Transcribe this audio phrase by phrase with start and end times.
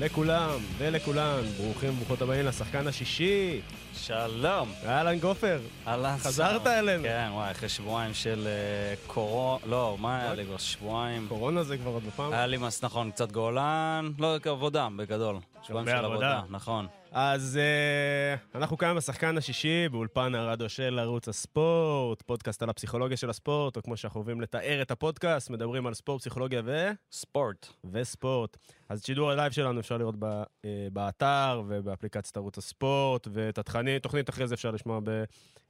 [0.00, 3.60] לכולם ולכולן, ברוכים וברוכות הבאים לשחקן השישי.
[3.94, 4.72] שלום.
[4.86, 5.60] אהלן גופר.
[5.86, 6.16] אהלן.
[6.18, 7.02] חזרת אלינו.
[7.02, 11.26] כן, וואי, אחרי שבועיים של uh, קורונה, לא, מה היה לי כבר שבועיים?
[11.28, 12.32] קורונה זה כבר עוד בפעם.
[12.32, 15.36] היה לי מס, נכון, קצת גולן, לא, עבודה, בגדול.
[15.62, 16.86] שבועיים של עבודה, נכון.
[17.18, 23.30] אז uh, אנחנו כאן בשחקן השישי, באולפן הרדיו של ערוץ הספורט, פודקאסט על הפסיכולוגיה של
[23.30, 26.90] הספורט, או כמו שאנחנו אוהבים לתאר את הפודקאסט, מדברים על ספורט, פסיכולוגיה ו...
[27.12, 27.66] ספורט.
[27.92, 28.56] וספורט.
[28.88, 33.58] אז את שידור ה live שלנו אפשר לראות ב, אה, באתר ובאפליקציית ערוץ הספורט, ואת
[33.58, 35.00] התכנים, תוכנית אחרי זה אפשר לשמוע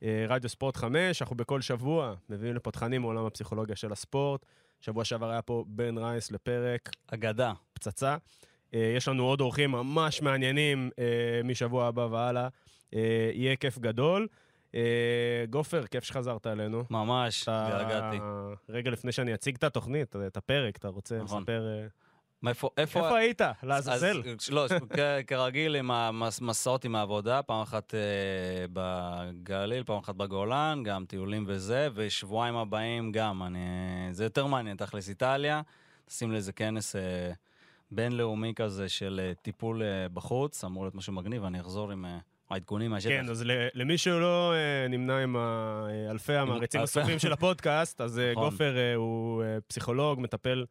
[0.02, 1.22] ברדיו ספורט 5.
[1.22, 4.47] אנחנו בכל שבוע מביאים לפה תכנים מעולם הפסיכולוגיה של הספורט.
[4.80, 6.91] שבוע שעבר היה פה בן רייס לפרק.
[7.06, 7.52] אגדה.
[7.72, 8.16] פצצה.
[8.75, 11.05] אה, יש לנו עוד אורחים ממש מעניינים אה,
[11.45, 12.48] משבוע הבא והלאה.
[12.95, 14.27] אה, יהיה כיף גדול.
[15.50, 16.84] גופר, כיף שחזרת אלינו.
[16.91, 18.17] ממש, התגעגעתי.
[18.69, 21.42] רגע לפני שאני אציג את התוכנית, את הפרק, אתה רוצה נכון.
[21.42, 21.89] לספר...
[22.47, 23.05] איפה, איפה...
[23.05, 23.41] איפה היית?
[23.62, 24.23] לעזאזל.
[24.50, 24.67] לא,
[25.27, 28.01] כרגיל עם המסעות עם העבודה, פעם אחת אה,
[28.73, 33.58] בגליל, פעם אחת בגולן, גם טיולים וזה, ושבועיים הבאים גם, אני...
[34.11, 35.61] זה יותר מעניין, תכלס איטליה,
[36.08, 36.97] שים לזה כנס...
[36.97, 37.33] אה,
[37.91, 42.19] בינלאומי כזה של אה, טיפול אה, בחוץ, אמור להיות משהו מגניב, אני אחזור עם אה,
[42.51, 43.11] העדכונים מהשטח.
[43.11, 44.53] כן, אז למי שלא
[44.89, 45.37] נמנה עם
[46.11, 48.45] אלפי המעריצים הסופים של הפודקאסט, אז נכון.
[48.45, 50.64] גופר הוא פסיכולוג, מטפל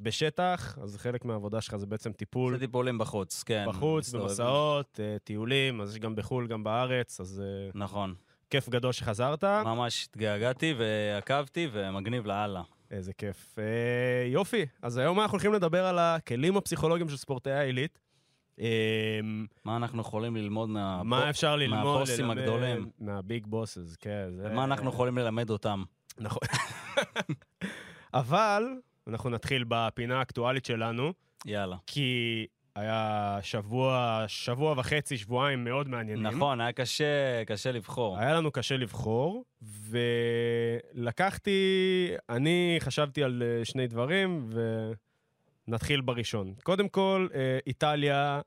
[0.00, 2.54] בשטח, אז חלק מהעבודה שלך זה בעצם טיפול.
[2.54, 3.64] זה טיפולים בחוץ, כן.
[3.68, 7.42] בחוץ, במסעות, טיולים, אז יש גם בחו"ל, גם בארץ, אז...
[7.74, 8.14] נכון.
[8.50, 9.44] כיף גדול שחזרת.
[9.44, 12.62] ממש התגעגעתי ועקבתי ומגניב לאללה.
[12.90, 13.58] איזה כיף.
[13.58, 17.98] אה, יופי, אז היום אנחנו הולכים לדבר על הכלים הפסיכולוגיים של ספורטאי העילית.
[18.60, 19.20] אה,
[19.64, 21.02] מה אנחנו יכולים ללמוד מה...
[21.02, 22.90] מה אפשר ללמוד, מהבוסים הגדולים?
[22.98, 24.28] מהביג בוסס, כן.
[24.36, 24.48] זה...
[24.48, 25.84] מה אנחנו יכולים ללמד אותם?
[26.18, 26.42] נכון.
[28.14, 28.64] אבל
[29.06, 31.12] אנחנו נתחיל בפינה האקטואלית שלנו.
[31.46, 31.76] יאללה.
[31.86, 32.46] כי
[32.78, 36.26] היה שבוע, שבוע וחצי, שבועיים מאוד מעניינים.
[36.26, 38.18] נכון, היה קשה, קשה לבחור.
[38.18, 39.44] היה לנו קשה לבחור,
[40.94, 41.60] ולקחתי,
[42.28, 44.50] אני חשבתי על אה, שני דברים,
[45.68, 46.54] ונתחיל בראשון.
[46.62, 48.40] קודם כל, אה, איטליה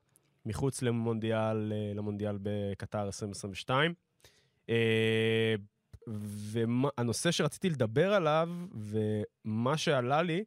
[0.46, 3.94] מחוץ למונדיאל, אה, למונדיאל בקטר 2022.
[6.06, 10.44] והנושא שרציתי לדבר עליו, ומה שעלה לי,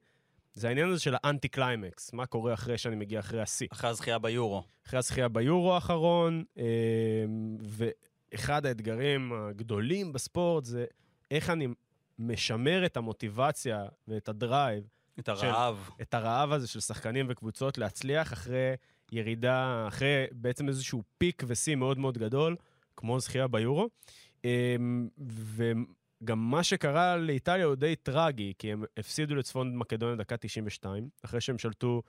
[0.56, 3.68] זה העניין הזה של האנטי קליימקס, מה קורה אחרי שאני מגיע אחרי השיא.
[3.72, 4.64] אחרי הזכייה ביורו.
[4.88, 6.64] אחרי הזכייה ביורו האחרון, אמ,
[7.64, 10.86] ואחד האתגרים הגדולים בספורט זה
[11.32, 11.68] איך אני
[12.20, 14.84] משמר את המוטיבציה ואת הדרייב.
[15.20, 15.80] את הרעב.
[15.86, 18.74] של, את הרעב הזה של שחקנים וקבוצות להצליח אחרי
[19.12, 22.56] ירידה, אחרי בעצם איזשהו פיק ושיא מאוד מאוד גדול,
[22.98, 23.90] כמו זכייה ביורו.
[24.46, 25.72] אמ, ו...
[26.26, 31.42] גם מה שקרה לאיטליה הוא די טרגי, כי הם הפסידו לצפון מקדוניה דקה 92, אחרי
[31.42, 32.02] שהם שלטו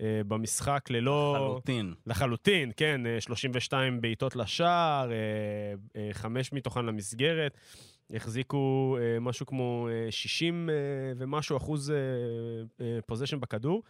[0.00, 1.34] אה, במשחק ללא...
[1.36, 1.94] לחלוטין.
[2.06, 5.16] לחלוטין, כן, 32 אה, בעיטות לשער, אה,
[5.96, 7.56] אה, חמש מתוכן למסגרת.
[8.14, 10.74] החזיקו אה, משהו כמו אה, 60 אה,
[11.16, 11.96] ומשהו אחוז אה,
[12.80, 13.82] אה, possession בכדור,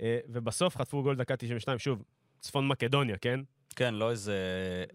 [0.00, 2.02] אה, ובסוף חטפו גול דקה 92, שוב,
[2.40, 3.40] צפון מקדוניה, כן?
[3.72, 4.36] כן, לא איזה...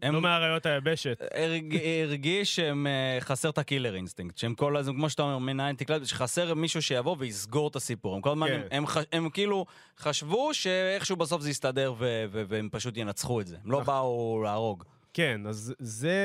[0.02, 0.14] הם...
[0.14, 1.22] לא מאריות היבשת.
[1.34, 1.78] הרג...
[2.04, 5.76] הרגיש שהם אה, חסר את ה killer instinct, שהם כל הזמן, כמו שאתה אומר, מנטליטי
[5.76, 8.16] כזה, שחסר מישהו שיבוא ויסגור את הסיפור.
[8.16, 8.62] הם כל הזמן, כן.
[8.72, 9.66] הם, הם, הם כאילו
[9.98, 13.58] חשבו שאיכשהו בסוף זה יסתדר ו- ו- והם פשוט ינצחו את זה.
[13.66, 14.84] הם לא באו להרוג.
[15.14, 16.20] כן, אז זה...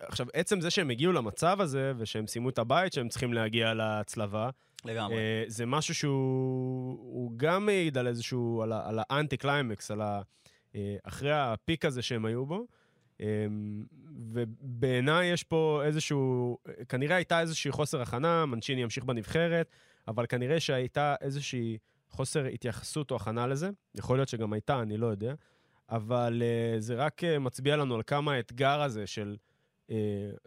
[0.00, 4.50] עכשיו, עצם זה שהם הגיעו למצב הזה, ושהם סיימו את הבית, שהם צריכים להגיע להצלבה,
[4.84, 5.16] לגמרי.
[5.16, 10.20] אה, זה משהו שהוא גם מעיד על איזשהו, על האנטי קליימקס, על ה...
[10.74, 12.66] אה, אחרי ה peak הזה שהם היו בו.
[13.20, 13.46] אה,
[14.32, 16.58] ובעיניי יש פה איזשהו,
[16.88, 19.70] כנראה הייתה איזושהי חוסר הכנה, מנצ'יני ימשיך בנבחרת,
[20.08, 23.70] אבל כנראה שהייתה איזושהי חוסר התייחסות או הכנה לזה.
[23.94, 25.34] יכול להיות שגם הייתה, אני לא יודע.
[25.88, 29.36] אבל uh, זה רק מצביע לנו על כמה האתגר הזה של...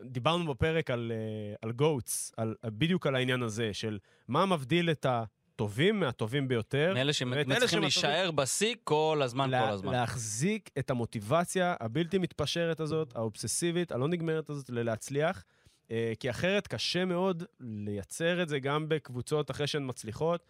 [0.06, 5.06] דיברנו בפרק על, uh, על גוטס, על, בדיוק על העניין הזה, של מה מבדיל את
[5.06, 5.24] ה...
[5.57, 6.92] הטובים מהטובים ביותר.
[6.94, 9.92] מאלה שמצליחים להישאר בשיא כל הזמן, לה, כל הזמן.
[9.92, 15.44] להחזיק את המוטיבציה הבלתי מתפשרת הזאת, האובססיבית, הלא נגמרת הזאת, ללהצליח.
[15.92, 20.45] אה, כי אחרת קשה מאוד לייצר את זה גם בקבוצות אחרי שהן מצליחות,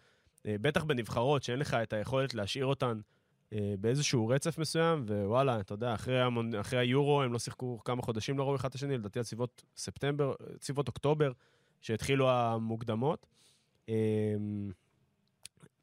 [0.46, 3.00] אה, בטח בנבחרות, שאין לך את היכולת להשאיר אותן
[3.52, 6.54] אה, באיזשהו רצף מסוים, ווואלה, אתה יודע, אחרי, המונ...
[6.54, 10.34] אחרי היורו הם לא שיחקו כמה חודשים לרוב אחד את השני, לדעתי עד סביבות ספטמבר,
[10.60, 11.32] סביבות אוקטובר,
[11.80, 13.26] שהתחילו המוקדמות.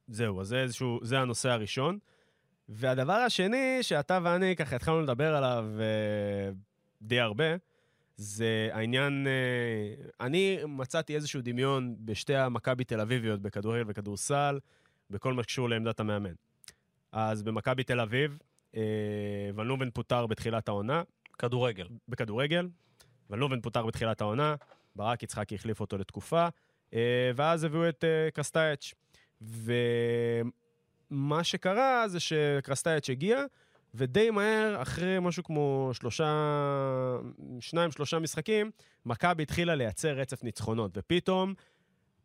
[0.08, 2.00] זהו, אז זה איזשהו, זה הנושא הראשון.
[2.70, 6.52] והדבר השני, שאתה ואני ככה התחלנו לדבר עליו אה,
[7.02, 7.56] די הרבה,
[8.18, 14.60] זה העניין, אה, אני מצאתי איזשהו דמיון בשתי המכבי תל אביביות בכדורגל וכדורסל,
[15.10, 16.34] בכל מה שקשור לעמדת המאמן.
[17.12, 18.38] אז במכבי תל אביב,
[18.76, 18.82] אה,
[19.56, 21.04] ון לובן פוטר בתחילת העונה,
[21.40, 21.88] כדורגל.
[22.08, 22.68] בכדורגל,
[23.30, 24.56] ון לובן פוטר בתחילת העונה,
[24.96, 26.48] ברק יצחקי החליף אותו לתקופה,
[26.94, 28.94] אה, ואז הביאו את אה, קרסטייץ'.
[29.42, 30.44] ומה
[31.44, 33.44] שקרה זה שקרסטייץ' הגיע,
[33.94, 36.26] ודי מהר, אחרי משהו כמו שלושה,
[37.60, 38.72] שניים, שלושה משחקים,
[39.06, 41.54] מכבי התחילה לייצר רצף ניצחונות, ופתאום,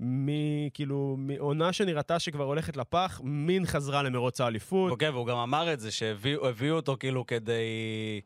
[0.01, 4.91] מכאילו, מעונה שנראתה שכבר הולכת לפח, מין חזרה למרוץ האליפות.
[4.91, 8.21] אוקיי, והוא גם אמר את זה, שהביאו אותו כאילו כדי,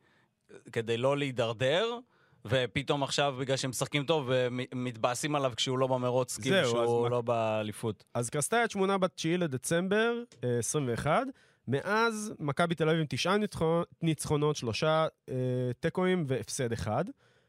[0.73, 1.99] כדי לא להידרדר,
[2.45, 8.05] ופתאום עכשיו, בגלל שהם משחקים טוב, ומתבאסים עליו כשהוא לא במרוץ, כאילו שהוא לא באליפות.
[8.15, 11.27] אז קרסטייץ' מונה ב-9 לדצמבר אה, 21.
[11.69, 13.37] מאז, מכבי תל אביב עם תשעה
[14.03, 15.35] ניצחונות, שלושה אה,
[15.81, 17.05] תיקואים והפסד אחד.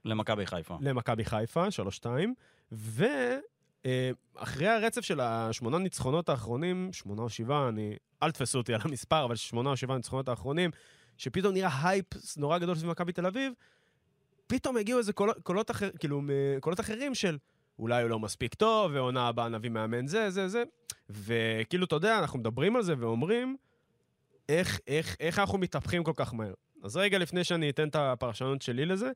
[0.05, 0.77] למכבי חיפה.
[0.81, 1.65] למכבי חיפה,
[2.71, 2.75] 3-2,
[3.85, 7.95] ואחרי הרצף של השמונה ניצחונות האחרונים, שמונה או שבעה, אני...
[8.23, 10.71] אל תתפסו אותי על המספר, אבל שמונה או שבעה ניצחונות האחרונים,
[11.17, 12.05] שפתאום נראה הייפ
[12.37, 13.53] נורא גדול סביב מכבי תל אביב,
[14.47, 16.21] פתאום הגיעו איזה קולות, קולות, אחר, כאילו,
[16.59, 17.37] קולות אחרים של
[17.79, 20.63] אולי הוא לא מספיק טוב, ועונה הבאה נביא מאמן זה, זה, זה.
[21.09, 23.57] וכאילו, אתה יודע, אנחנו מדברים על זה ואומרים,
[24.49, 26.53] איך, איך, איך אנחנו מתהפכים כל כך מהר.
[26.83, 29.11] אז רגע לפני שאני אתן את הפרשנות שלי לזה,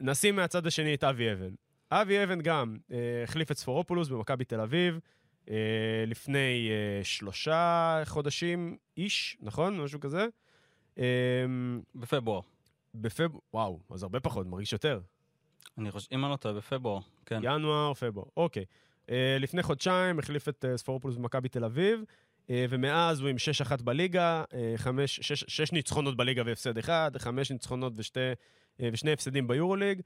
[0.00, 1.54] נשים מהצד השני את אבי אבן.
[1.90, 4.98] אבי אבן גם אה, החליף את ספורופולוס במכבי תל אביב
[5.50, 9.80] אה, לפני אה, שלושה חודשים איש, נכון?
[9.80, 10.26] משהו כזה.
[10.98, 11.04] אה,
[11.94, 12.53] בפברואר.
[12.94, 15.00] בפברואר, וואו, אז הרבה פחות, מרגיש יותר.
[15.78, 17.40] אני חושב, אם אני לא טועה, בפברואר, כן.
[17.42, 18.64] ינואר, פברואר, אוקיי.
[19.10, 22.00] אה, לפני חודשיים החליף את אה, ספורופולוס במכבי תל אביב,
[22.50, 23.36] אה, ומאז הוא עם
[23.78, 28.20] 6-1 בליגה, אה, חמש, שש, שש ניצחונות בליגה והפסד אחד, חמש ניצחונות ושתי,
[28.80, 30.00] אה, ושני הפסדים ביורוליג,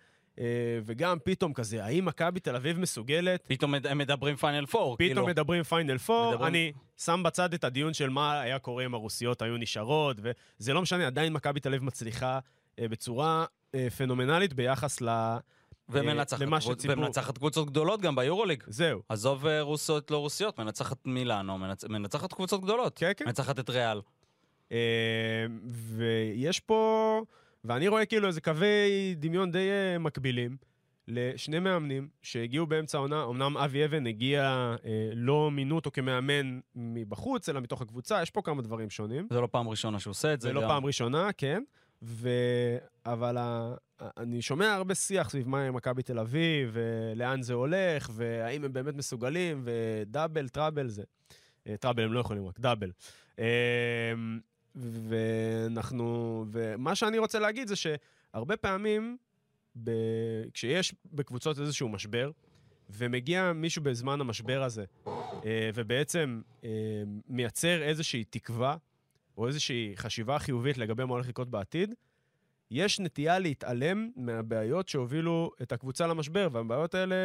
[0.85, 3.44] וגם פתאום כזה, האם מכבי תל אביב מסוגלת?
[3.46, 5.26] פתאום הם מדברים פיינל פור, פתאום כאילו.
[5.26, 9.43] מדברים Final Four, מדברים- אני שם בצד את הדיון של מה היה קורה אם הרוסיות
[9.43, 12.38] היו נשארות, וזה לא משנה, עדיין מכבי תל אביב מצליחה
[12.81, 13.45] בצורה
[13.75, 15.37] אה, פנומנלית ביחס ל...
[15.89, 16.93] ומנצחת למה שציפו.
[16.93, 18.63] ומנצחת קבוצות גדולות גם ביורוליג.
[18.67, 19.03] זהו.
[19.09, 21.85] עזוב אה, רוסיות לא רוסיות, מנצחת מילאנו, מנצ...
[21.85, 22.99] מנצחת קבוצות גדולות.
[22.99, 23.25] כן, כן.
[23.25, 24.01] מנצחת את ריאל.
[24.73, 25.47] אה,
[25.97, 27.23] ויש פה,
[27.65, 30.57] ואני רואה כאילו איזה קווי דמיון די אה, מקבילים
[31.09, 34.43] לשני מאמנים שהגיעו באמצע העונה, אמנם אבי אבן הגיע,
[34.85, 39.27] אה, לא מינו אותו כמאמן מבחוץ, אלא מתוך הקבוצה, יש פה כמה דברים שונים.
[39.31, 40.49] זה לא פעם ראשונה שהוא עושה את זה.
[40.49, 40.61] זה לא.
[40.61, 41.63] פעם ראשונה, כן.
[42.03, 42.29] ו...
[43.06, 43.75] אבל ה...
[44.17, 48.73] אני שומע הרבה שיח סביב מה עם מכבי תל אביב, ולאן זה הולך, והאם הם
[48.73, 51.03] באמת מסוגלים, ודאבל, טראבל זה.
[51.67, 52.91] אה, טראבל הם לא יכולים רק, דאבל.
[53.39, 54.12] אה,
[54.77, 56.45] ואנחנו...
[56.50, 59.17] ומה שאני רוצה להגיד זה שהרבה פעמים,
[59.85, 59.91] ב...
[60.55, 62.31] כשיש בקבוצות איזשהו משבר,
[62.91, 64.85] ומגיע מישהו בזמן המשבר הזה,
[65.45, 66.41] אה, ובעצם
[67.29, 68.77] מייצר איזושהי תקווה,
[69.38, 71.94] או איזושהי חשיבה חיובית לגבי מה הולך לקרות בעתיד,
[72.70, 77.17] יש נטייה להתעלם מהבעיות שהובילו את הקבוצה למשבר, והבעיות האלה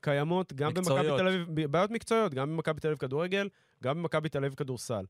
[0.00, 1.08] קיימות גם במכבי.
[1.16, 3.48] תל אביב, בעיות מקצועיות, גם במכבי תל אביב כדורגל,
[3.82, 5.04] גם במכבי תל אביב כדורסל.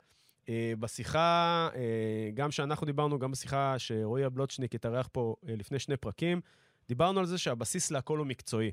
[0.48, 5.96] אה, בשיחה, אה, גם שאנחנו דיברנו, גם בשיחה שרועי הבלוטשניק התארח פה אה, לפני שני
[5.96, 6.40] פרקים,
[6.88, 8.70] דיברנו על זה שהבסיס להכל הוא מקצועי.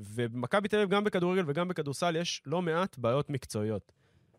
[0.00, 3.92] ובמכבי תל אביב, גם בכדורגל וגם בכדורסל, יש לא מעט בעיות מקצועיות.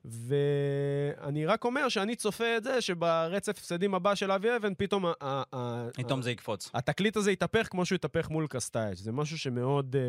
[0.06, 5.13] ואני רק אומר שאני צופה את זה שברצף הפסדים הבא של אבי אבן, פתאום ה-
[5.22, 6.72] ה- ה- פתאום זה יקפוץ.
[6.74, 8.98] התקליט הזה יתהפך כמו שהוא התהפך מול קסטייץ'.
[9.00, 10.01] זה משהו שמאוד אה,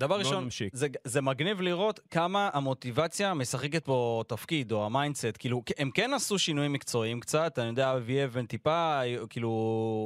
[0.00, 0.76] דבר מאוד ראשון, ממשיך.
[0.76, 5.36] זה, זה מגניב לראות כמה המוטיבציה משחקת פה תפקיד, או ה mindset.
[5.38, 9.00] כאילו, הם כן עשו שינויים מקצועיים קצת, אני יודע, אבי אבן טיפה,
[9.30, 9.48] כאילו,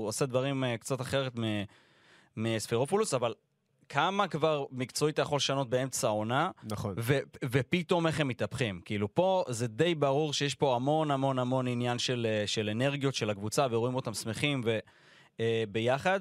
[0.07, 1.65] עושה דברים אה, קצת אחרת מ-
[2.37, 3.35] מספרופולוס, אבל
[3.89, 6.95] כמה כבר מקצועית אתה יכול לשנות באמצע העונה, נכון.
[6.99, 8.81] ו- ופתאום איך הם מתהפכים.
[8.85, 13.15] כאילו, פה זה די ברור שיש פה המון המון המון עניין של, אה, של אנרגיות
[13.15, 14.65] של הקבוצה, ורואים אותם שמחים
[15.39, 16.21] וביחד,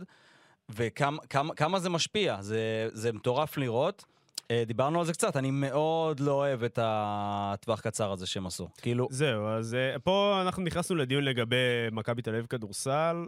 [0.69, 4.05] וכמה כמה, כמה זה משפיע, זה, זה מטורף לראות.
[4.51, 8.67] אה, דיברנו על זה קצת, אני מאוד לא אוהב את הטווח קצר הזה שהם עשו.
[8.81, 11.55] כאילו, זהו, אז אה, פה אנחנו נכנסנו לדיון לגבי
[11.91, 13.25] מכבי תל אביב כדורסל.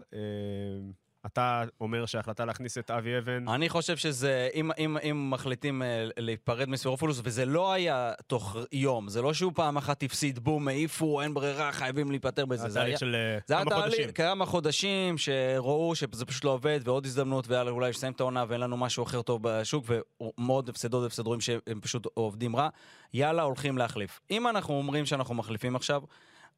[1.25, 3.48] אה, אתה אומר שההחלטה להכניס את אבי אבן...
[3.48, 9.10] אני חושב שזה, אם, אם, אם מחליטים אה, להיפרד מספירופולוס, וזה לא היה תוך יום,
[9.10, 12.70] זה לא שהוא פעם אחת הפסיד, בום, העיפו, אין ברירה, חייבים להיפטר בזה.
[12.70, 14.12] זה היה, של אה, זה היה כמה חודשים.
[14.12, 18.62] כמה חודשים שראו שזה פשוט לא עובד, ועוד הזדמנות, ויאללה, אולי נסיים את העונה ואין
[18.62, 19.86] לנו משהו אחר טוב בשוק,
[20.20, 22.70] ומאוד הפסדות רואים שהם פשוט עובדים רע.
[23.13, 24.20] יאללה, הולכים להחליף.
[24.32, 26.01] אם אנחנו אומרים שאנחנו מחליפים עכשיו,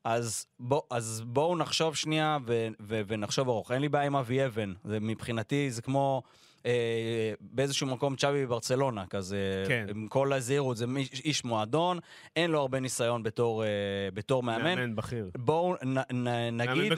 [0.05, 3.71] אז, בוא, אז בואו נחשוב שנייה ו, ו, ונחשוב ארוך.
[3.71, 4.73] אין לי בעיה עם אבי אבן.
[4.83, 6.23] זה, מבחינתי זה כמו
[6.65, 6.71] אה,
[7.41, 9.85] באיזשהו מקום צ'אבי בברצלונה, כזה, כן.
[9.89, 11.99] עם כל הזהירות, זה מיש- איש מועדון,
[12.35, 13.67] אין לו הרבה ניסיון בתור, אה,
[14.13, 14.63] בתור מאמן.
[14.63, 15.29] מאמן בכיר.
[15.37, 16.93] בואו נ, נ, נגיד.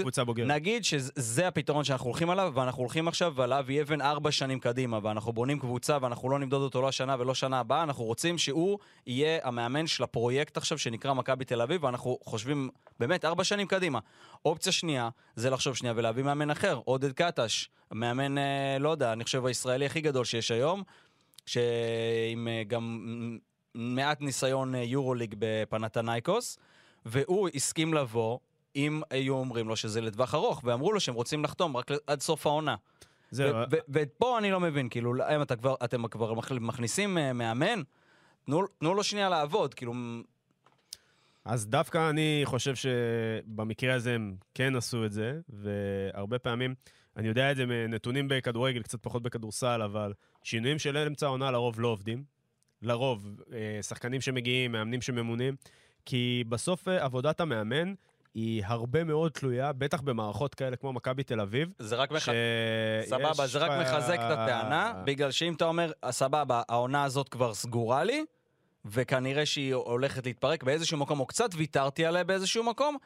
[0.46, 5.00] נגיד שזה הפתרון שאנחנו הולכים עליו, ואנחנו הולכים עכשיו על אבי אבן ארבע שנים קדימה,
[5.04, 8.80] ואנחנו בונים קבוצה, ואנחנו לא נמדוד אותו לא השנה ולא שנה הבאה, אנחנו רוצים שהוא
[9.08, 12.70] יהיה המאמן של הפרויקט עכשיו, שנקרא מכבי תל אביב, ואנחנו חושבים
[13.00, 14.00] באמת ארבע שנים קדימה.
[14.46, 19.24] אופציה שנייה, זה לחשוב שנייה ולהביא מאמן אחר, עודד קטש, מאמן, אה, לא יודע, אני
[19.24, 20.84] חושב הישראלי הכי גדול שיש היום,
[21.46, 23.00] שעם אה, גם
[23.76, 26.58] מעט ניסיון אה, יורוליג בפנתנייקוס,
[27.06, 28.40] והוא הסכים לבוא.
[28.76, 32.48] אם היו אומרים לו שזה לטווח ארוך, ואמרו לו שהם רוצים לחתום רק עד סוף
[32.48, 32.76] העונה.
[33.32, 33.58] זהו,
[33.90, 37.82] ופה אני לא מבין, כאילו, אם אתה כבר, אתם כבר מכ- מכניסים מאמן,
[38.46, 39.94] תנו, תנו לו שנייה לעבוד, כאילו,
[41.46, 46.76] אז דווקא אני חושב שבמקרה הזה הם כן עשו את זה, והרבה פעמים,
[47.18, 51.80] אני יודע את זה מנתונים בכדורגל, קצת פחות בכדורסל, אבל שינויים של אמצע העונה לרוב
[51.80, 52.24] לא עובדים.
[52.82, 55.56] לרוב, אה, שחקנים שמגיעים, מאמנים שממונים,
[56.06, 57.94] כי בסוף אה, עבודת המאמן
[58.34, 61.74] היא הרבה מאוד תלויה, בטח במערכות כאלה כמו מכבי תל אביב.
[61.80, 62.26] זה רק מח...
[62.26, 62.30] ש-
[63.06, 68.04] סבבה, זה רק מחזק את הטענה, בגלל שאם אתה אומר, סבבה, העונה הזאת כבר סגורה
[68.04, 68.26] לי,
[68.86, 72.98] וכנראה שהיא הולכת להתפרק באיזשהו מקום, או קצת ויתרתי עליה באיזשהו מקום,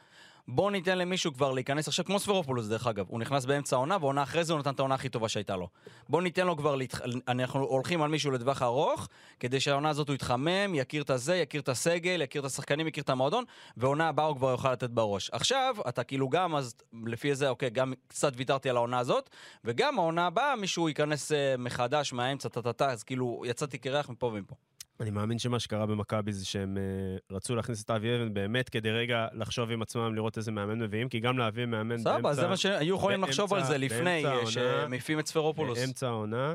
[0.48, 4.22] בוא ניתן למישהו כבר להיכנס עכשיו, כמו ספרופולוס דרך אגב, הוא נכנס באמצע העונה, ועונה
[4.22, 5.68] אחרי זה הוא נתן את העונה הכי טובה שהייתה לו.
[6.08, 7.00] בוא ניתן לו כבר, להתח...
[7.28, 9.08] אנחנו הולכים על מישהו לטווח ארוך,
[9.40, 13.02] כדי שהעונה הזאת הוא יתחמם, יכיר את הזה, יכיר את הסגל, יכיר את השחקנים, יכיר
[13.02, 13.44] את המועדון,
[13.76, 15.30] ועונה הבאה הוא כבר יוכל לתת בראש.
[15.30, 16.74] עכשיו, אתה כאילו גם, אז
[17.06, 19.30] לפי זה, אוקיי, גם קצת ויתרתי על העונה הזאת,
[19.64, 24.54] וגם העונה הבאה מישהו ייכנס אה, מחדש מהאמצע, טה-טה-טה, אז כאילו יצאתי קרח מפה ומפה.
[25.00, 28.90] אני מאמין שמה שקרה במכבי זה שהם uh, רצו להכניס את אבי אבן באמת כדי
[28.90, 32.56] רגע לחשוב עם עצמם לראות איזה מאמן מביאים, כי גם להביא מאמן סבבה, זה מה
[32.56, 35.78] שהיו יכולים לחשוב על זה באמצע- לפני, באמצע שמעיפים את ספרופולוס.
[35.78, 36.54] באמצע העונה,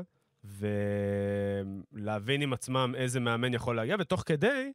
[1.92, 4.72] ולהבין עם עצמם איזה מאמן יכול להגיע, ותוך כדי,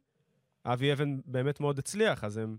[0.66, 2.56] אבי אבן באמת מאוד הצליח, אז הם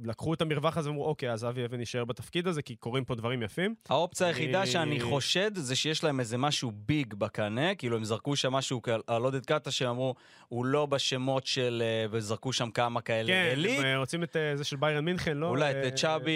[0.00, 3.14] לקחו את המרווח הזה ואמרו, אוקיי, אז אבי אבן יישאר בתפקיד הזה, כי קורים פה
[3.14, 3.74] דברים יפים.
[3.88, 8.36] האופציה היחידה אני- שאני חושד זה שיש להם איזה משהו ביג בקנה, כאילו הם זרקו
[8.36, 10.14] שם משהו על עודד קאטה שאמרו,
[10.48, 11.82] הוא לא בשמות של...
[11.86, 13.28] אה, וזרקו שם כמה כאלה.
[13.28, 15.46] כן, הם אה, רוצים את אה, זה של ביירן מינכן, לא?
[15.48, 16.30] אולי אה, את צ'אבי,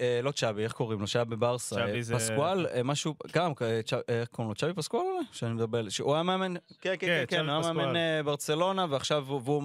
[0.00, 1.06] אה, לא צ'אבי, איך קוראים לו?
[1.06, 1.76] שהיה בברסה.
[1.76, 4.54] צ'אבי אה, זה- פסקואל, אה, משהו, גם, אה, איך קוראים לו?
[4.54, 5.04] צ'אבי פסקואל?
[5.32, 7.96] שאני מדבר, שהוא היה מאמן, כן, כן, כן, כן, כן, הוא היה מאמן.
[7.96, 9.40] אה, ברצלונה, ועכשיו הוא...
[9.44, 9.62] והוא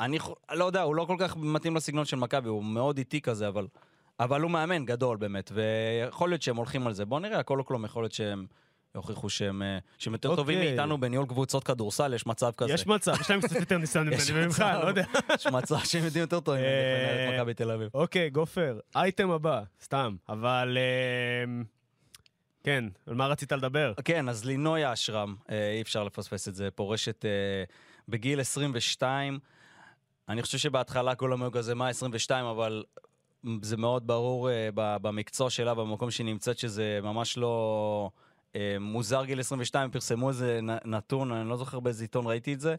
[0.00, 0.18] אני
[0.52, 3.66] לא יודע, הוא לא כל כך מתאים לסגנון של מכבי, הוא מאוד איטי כזה, אבל...
[4.20, 7.04] אבל הוא מאמן גדול באמת, ויכול להיות שהם הולכים על זה.
[7.04, 8.46] בוא נראה, הכל או כלום, יכול להיות שהם
[8.94, 10.70] יוכיחו שהם, אה, שהם יותר טובים אוקיי.
[10.70, 12.72] מאיתנו בניהול קבוצות כדורסל, יש מצב כזה.
[12.72, 14.64] יש מצב, יש להם קצת יותר ניסיון ממני ממך.
[14.82, 15.04] לא יודע.
[15.34, 17.88] יש מצב שהם יודעים יותר טוב אה, את מכבי תל אביב.
[17.94, 20.78] אוקיי, גופר, אייטם הבא, סתם, אבל...
[21.44, 21.64] אמ,
[22.64, 23.92] כן, על מה רצית לדבר?
[24.04, 27.30] כן, אז לינוי אשרם, אה, אי אפשר לפספס את זה, פורשת אה,
[28.08, 29.38] בגיל 22.
[30.30, 32.84] אני חושב שבהתחלה כולם היו כזה, מה 22, אבל
[33.62, 38.10] זה מאוד ברור ב- במקצוע שלה, במקום שהיא נמצאת, שזה ממש לא...
[38.56, 42.74] אה, מוזר גיל 22, פרסמו איזה נתון, אני לא זוכר באיזה עיתון ראיתי את זה,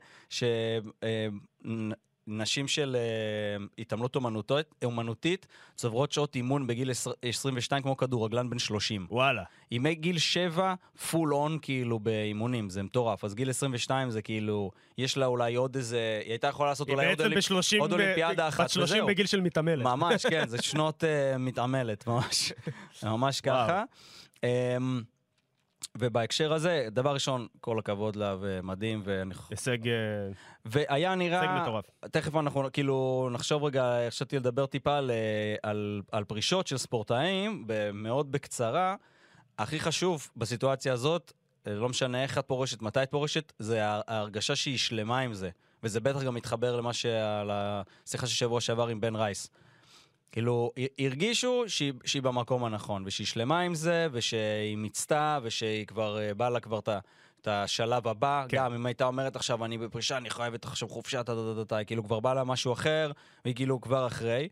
[2.32, 6.92] שנשים של אה, התעמלות אומנותית, אומנותית צוברות שעות אימון בגיל
[7.26, 9.08] 22 כמו כדורגלן בן 30.
[9.10, 9.44] וואלה.
[9.72, 10.74] היא מגיל 7
[11.12, 13.24] פול און כאילו באימונים, זה מטורף.
[13.24, 17.10] אז גיל 22 זה כאילו, יש לה אולי עוד איזה, היא הייתה יכולה לעשות אולי
[17.10, 17.22] עוד.
[17.22, 17.80] ב-30...
[17.80, 19.08] עוד אולימפיאדה אחת, בת 30 וזהו.
[19.08, 19.84] בגיל של מתעמלת.
[19.84, 22.54] ממש, כן, זה שנות uh, מתעמלת, ממש,
[23.04, 23.42] ממש.
[23.42, 23.84] ככה.
[24.38, 24.44] Um,
[25.98, 29.34] ובהקשר הזה, דבר ראשון, כל הכבוד לה ומדהים, ואני...
[29.50, 29.94] הישג אה,
[30.66, 31.62] והיה הישג נראה...
[31.62, 31.86] מטורף.
[32.12, 37.68] תכף אנחנו כאילו נחשוב רגע, חשבתי לדבר טיפה על, אה, על, על פרישות של ספורטאים,
[37.94, 38.96] מאוד בקצרה.
[39.58, 41.34] הכי חשוב בסיטואציה הזאת,
[41.68, 45.34] אה, לא משנה איך את פורשת, מתי את פורשת, זה הה- ההרגשה שהיא שלמה עם
[45.34, 45.50] זה.
[45.84, 49.50] וזה בטח גם מתחבר למה שעל השיחה של שבוע שעבר עם בן רייס.
[50.32, 56.34] כאילו, הרגישו שהיא, שהיא במקום הנכון, ושהיא שלמה עם זה, ושהיא מיצתה, ושהיא כבר, אה,
[56.34, 56.80] בא לה כבר
[57.42, 58.58] את השלב הבא, כן.
[58.58, 61.84] גם אם הייתה אומרת עכשיו אני בפרישה, אני חייבת עכשיו חופשה, טה טה טה טה,
[61.84, 63.12] כאילו כבר בא לה משהו אחר,
[63.46, 64.48] והיא כאילו כבר אחרי.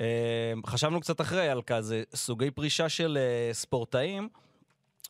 [0.00, 4.28] אה, חשבנו קצת אחרי על כזה סוגי פרישה של אה, ספורטאים,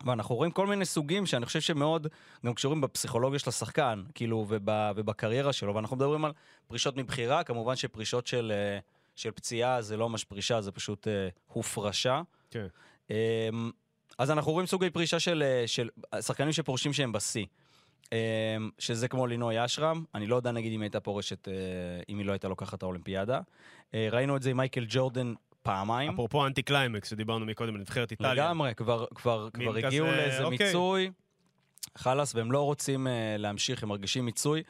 [0.06, 2.06] ואנחנו רואים כל מיני סוגים שאני חושב שמאוד
[2.46, 6.32] גם קשורים בפסיכולוגיה של השחקן, כאילו, וב, ובקריירה שלו, ואנחנו מדברים על
[6.68, 8.52] פרישות מבחירה, כמובן שפרישות של,
[9.16, 12.22] של פציעה זה לא ממש פרישה, זה פשוט אה, הופרשה.
[12.50, 12.66] כן.
[13.10, 13.70] אמ,
[14.18, 15.88] אז אנחנו רואים סוגי פרישה של, אה, של
[16.20, 17.46] שחקנים שפורשים שהם בשיא.
[18.12, 21.54] אמ, שזה כמו לינוי אשרם, אני לא יודע נגיד אם היא הייתה פורשת, אה,
[22.08, 23.40] אם היא לא הייתה לוקחת את האולימפיאדה.
[23.94, 26.12] אה, ראינו את זה עם מייקל ג'ורדן פעמיים.
[26.12, 28.34] אפרופו אנטי קליימקס שדיברנו מקודם בנבחרת איטליה.
[28.34, 30.66] לגמרי, כבר, כבר, כבר כזה, הגיעו לאיזה אוקיי.
[30.66, 31.10] מיצוי,
[31.98, 34.62] חלאס, והם לא רוצים uh, להמשיך, הם מרגישים מיצוי.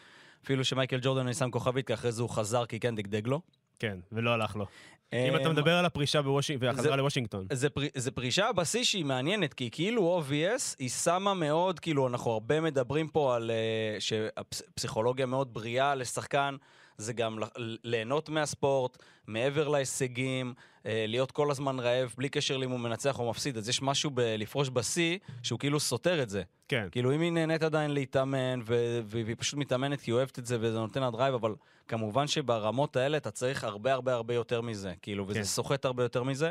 [0.44, 3.40] אפילו שמייקל ג'ורדן, שם כוכבית, כי אחרי זה הוא חזר, כי כן דגדג לו.
[3.82, 4.66] כן, ולא הלך לו.
[5.12, 7.46] אם אתה אמ, מדבר על הפרישה בוושינגטון, והחזרה לוושינגטון.
[7.52, 7.80] זה, פר...
[7.94, 13.36] זה פרישה בשיא שהיא מעניינת, כי כאילו או ווסיהשמה מאוד, כאילו אנחנו הרבה מדברים פה
[13.36, 16.56] על uh, שפסיכולוגיה מאוד בריאה לשחקן,
[16.98, 17.38] זה גם
[17.84, 23.30] ליהנות מהספורט, מעבר להישגים, uh, להיות כל הזמן רעב, בלי קשר לאם הוא מנצח או
[23.30, 26.42] מפסיד, אז יש משהו בלפרוש בשיא שהוא כאילו סותר את זה.
[26.68, 26.88] כן.
[26.90, 28.60] כאילו אם היא נהנית עדיין להתאמן,
[29.06, 31.54] והיא פשוט מתאמנת כי היא אוהבת את זה וזה נותן לה drive, אבל
[31.88, 35.44] כמובן שברמות האלה אתה צריך הרבה הרבה הרבה יותר מזה, כאילו, וזה כן.
[35.44, 36.50] סוחט הרבה יותר מזה.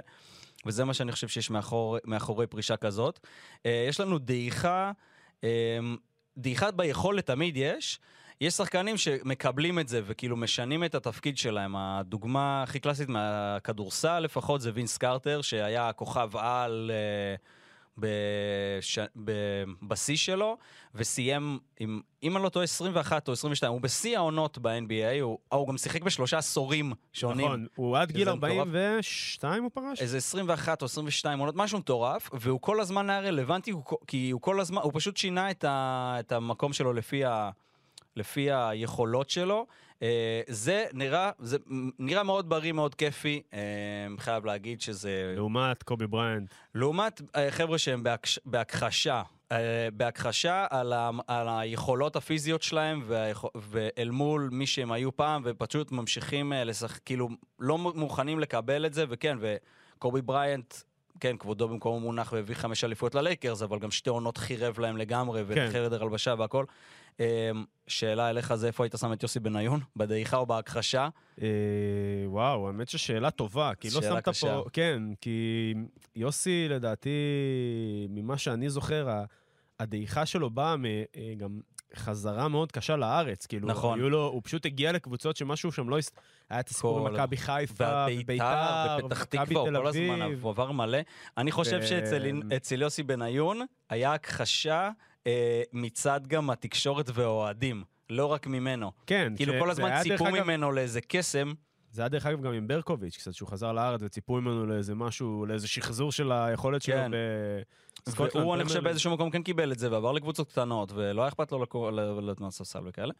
[0.66, 3.20] וזה מה שאני חושב שיש מאחור, מאחורי פרישה כזאת.
[3.24, 4.92] Uh, יש לנו דעיכה,
[5.42, 5.44] uh,
[6.38, 8.00] דעיכה ביכולת תמיד יש.
[8.42, 11.76] יש שחקנים שמקבלים את זה וכאילו משנים את התפקיד שלהם.
[11.76, 16.92] הדוגמה הכי קלאסית מהכדורסל לפחות זה וינס קרטר, שהיה כוכב על
[17.38, 17.42] uh,
[17.98, 19.00] בש...
[19.82, 20.58] בשיא שלו,
[20.96, 23.74] וסיים עם, אם אני לא טועה, 21 או 22.
[23.74, 27.46] הוא בשיא העונות ב-NBA, הוא, הוא גם שיחק בשלושה עשורים שונים.
[27.46, 28.52] נכון, הוא עד גיל שזה מטורף.
[28.58, 30.02] 42 הוא פרש?
[30.02, 34.42] איזה 21 או 22 עונות, משהו מטורף, והוא כל הזמן היה רלוונטי, הוא- כי הוא
[34.42, 37.50] כל הזמן, הוא פשוט שינה את, ה, את המקום שלו לפי, ה,
[38.16, 39.66] לפי היכולות שלו.
[40.02, 41.58] אה, זה נראה, זה
[42.00, 43.60] נראה מאוד בריא, מאוד כיפי, אה,
[44.18, 45.34] חייב להגיד שזה...
[45.36, 46.54] לעומת קובי בריינט.
[46.76, 53.46] לעומת אה, חבר'ה שהם בהכח-, בהכחשה, אה, בהכחשה על, ה, על היכולות הפיזיות שלהם והיכ,
[53.56, 59.06] ואל מול מי שהם היו פעם, ופשוט ממשיכים לשחק, כאילו, לא מוכנים לקבל את זה,
[59.10, 60.74] וכן, וקובי בריינט,
[61.22, 65.44] כן, כבודו במקומו מונח והביא חמש אליפויות ללייקרס, אבל גם שתי עונות חירב להם לגמרי,
[65.56, 65.68] כן.
[65.70, 66.66] וחדר הלבשה והכל.
[67.20, 67.52] אה,
[67.88, 69.80] שאלה אליך זה איפה היית שם את יוסי בניון?
[69.96, 71.10] בדעיכה או בהכחשה?
[71.42, 71.48] אה,
[72.26, 74.48] וואו, האמת ששאלה טובה, כי לא שמת קשה.
[74.48, 74.70] פה...
[74.74, 75.74] כן, כי
[76.16, 77.10] יוסי, לדעתי,
[78.10, 79.10] ממה שאני זוכר,
[79.80, 81.60] הדעיכה שלו באה מגם
[81.96, 83.46] חזרה מאוד קשה לארץ.
[83.46, 84.00] כאילו, נכון.
[84.00, 85.98] היו לו, הוא פשוט הגיע לקבוצות שמשהו שם לא...
[85.98, 86.12] הס-
[86.50, 88.44] היה את הסיפור עם מכבי חיפה, וביתר,
[89.06, 89.46] ופתח תקווה,
[89.78, 90.22] כל הזמן.
[90.42, 90.98] הוא עבר מלא.
[91.38, 92.26] אני חושב ו- שאצל
[92.58, 94.90] אצל יוסי בניון היה הכחשה
[95.28, 98.92] אה, מצד גם התקשורת והאוהדים, לא רק ממנו.
[99.08, 101.54] כן, כאילו ש- כל הזמן ציפו אגב- ממנו לאיזה קסם.
[101.92, 105.46] זה היה דרך אגב גם עם ברקוביץ', קצת שהוא חזר לארץ וציפו ממנו לאיזה משהו,
[105.46, 107.12] לאיזה שחזור של היכולת שלו כן.
[108.08, 108.44] בסקוטלנד.
[108.44, 108.90] והוא, אני חושב, פרמייר.
[108.90, 112.20] באיזשהו מקום כן קיבל את זה, ועבר לקבוצות קטנות, ולא היה אכפת לו לקור- ל-
[112.22, 113.14] להיות מהספסל וכאלה.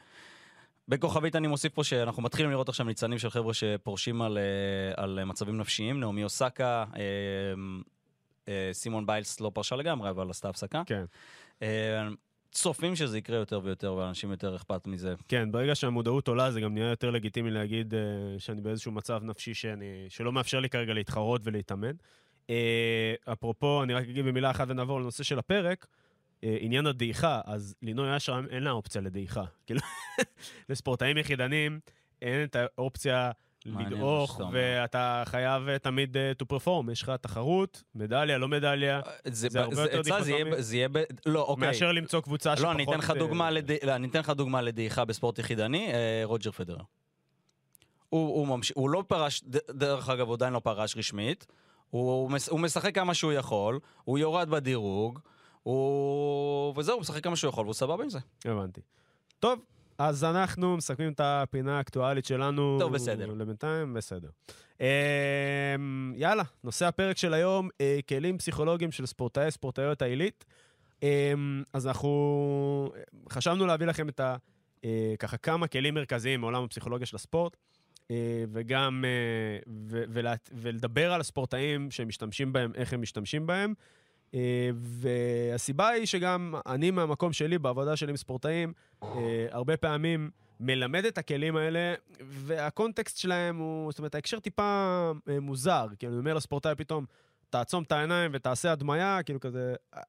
[0.88, 5.24] בכוכבית אני מוסיף פה שאנחנו מתחילים לראות עכשיו ניצנים של חבר'ה שפורשים על, אה, על
[5.24, 6.00] מצבים נפשיים.
[6.00, 7.02] נעמי אוסקה, אה,
[8.48, 10.82] אה, סימון ביילס לא פרשה לגמרי, אבל עשתה הפסקה.
[10.86, 11.04] כן.
[11.62, 12.08] אה,
[12.52, 15.14] צופים שזה יקרה יותר ויותר, ואנשים יותר אכפת מזה.
[15.28, 17.98] כן, ברגע שהמודעות עולה זה גם נהיה יותר לגיטימי להגיד uh,
[18.40, 21.92] שאני באיזשהו מצב נפשי שאני, שלא מאפשר לי כרגע להתחרות ולהתאמן.
[22.52, 25.86] Uh, אפרופו, אני רק אגיד במילה אחת ונעבור לנושא של הפרק.
[25.86, 29.44] Uh, עניין הדעיכה, אז לינוי אשרם אין לה אופציה לדעיכה.
[29.66, 29.82] כאילו,
[30.70, 31.80] לספורטאים יחידנים
[32.22, 33.32] אין את האופציה
[33.66, 34.42] לדעוך.
[34.52, 36.92] ואתה חייב uh, תמיד to perform.
[36.92, 40.64] יש לך תחרות, מדליה, לא מדליה, זה, זה הרבה זה, יותר אצלה זה יהיה, דיכוטומי.
[40.64, 40.98] זה יהיה, ב...
[41.26, 41.68] לא, אוקיי.
[41.68, 42.66] מאשר למצוא קבוצה שפחות...
[42.66, 43.72] לא, אני אתן לך אה, דוגמה, לד...
[43.72, 46.82] לא, אני אתן לך דוגמה לדעיכה בספורט יחידני, אה, רוג'ר פדרר.
[48.10, 48.72] הוא, הוא, ממש...
[48.76, 51.46] הוא לא פרש, דרך אגב, הוא עדיין לא פרש רשמית,
[51.92, 52.32] הוא.
[52.50, 55.20] הוא משחק כמה שהוא יכול, הוא יורד בדירוג,
[55.64, 56.74] הוא...
[56.78, 58.20] וזהו, הוא משחק כמה שהוא יכול, והוא סבבה עם זה.
[58.46, 58.82] הבנתי.
[59.40, 59.60] טוב,
[59.98, 62.78] אז אנחנו מסכמים את הפינה האקטואלית שלנו.
[62.80, 63.26] טוב, בסדר.
[63.26, 64.30] לבינתיים, בסדר.
[64.82, 70.46] אמ, יאללה, נושא הפרק של היום, אה, כלים פסיכולוגיים של ספורטאי, ספורטאיות העילית.
[71.04, 72.92] אמ, אז אנחנו
[73.30, 74.36] חשבנו להביא לכם את ה...
[74.86, 77.58] אה, ככה כמה כלים מרכזיים מעולם הפסיכולוגיה של הספורט,
[78.52, 83.74] וגם אה, ו- ולה- ולדבר על הספורטאים שמשתמשים בהם, איך הם משתמשים בהם.
[84.34, 89.08] אה, והסיבה היא שגם אני מהמקום שלי, בעבודה שלי עם ספורטאים, אה,
[89.52, 94.64] הרבה פעמים מלמד את הכלים האלה, והקונטקסט שלהם הוא, זאת אומרת, ההקשר טיפה
[95.30, 95.88] אה, מוזר.
[96.00, 97.06] כאילו, אני אומר לספורטאי פתאום,
[97.50, 100.02] תעצום את העיניים ותעשה הדמיה, כאילו כזה, אה,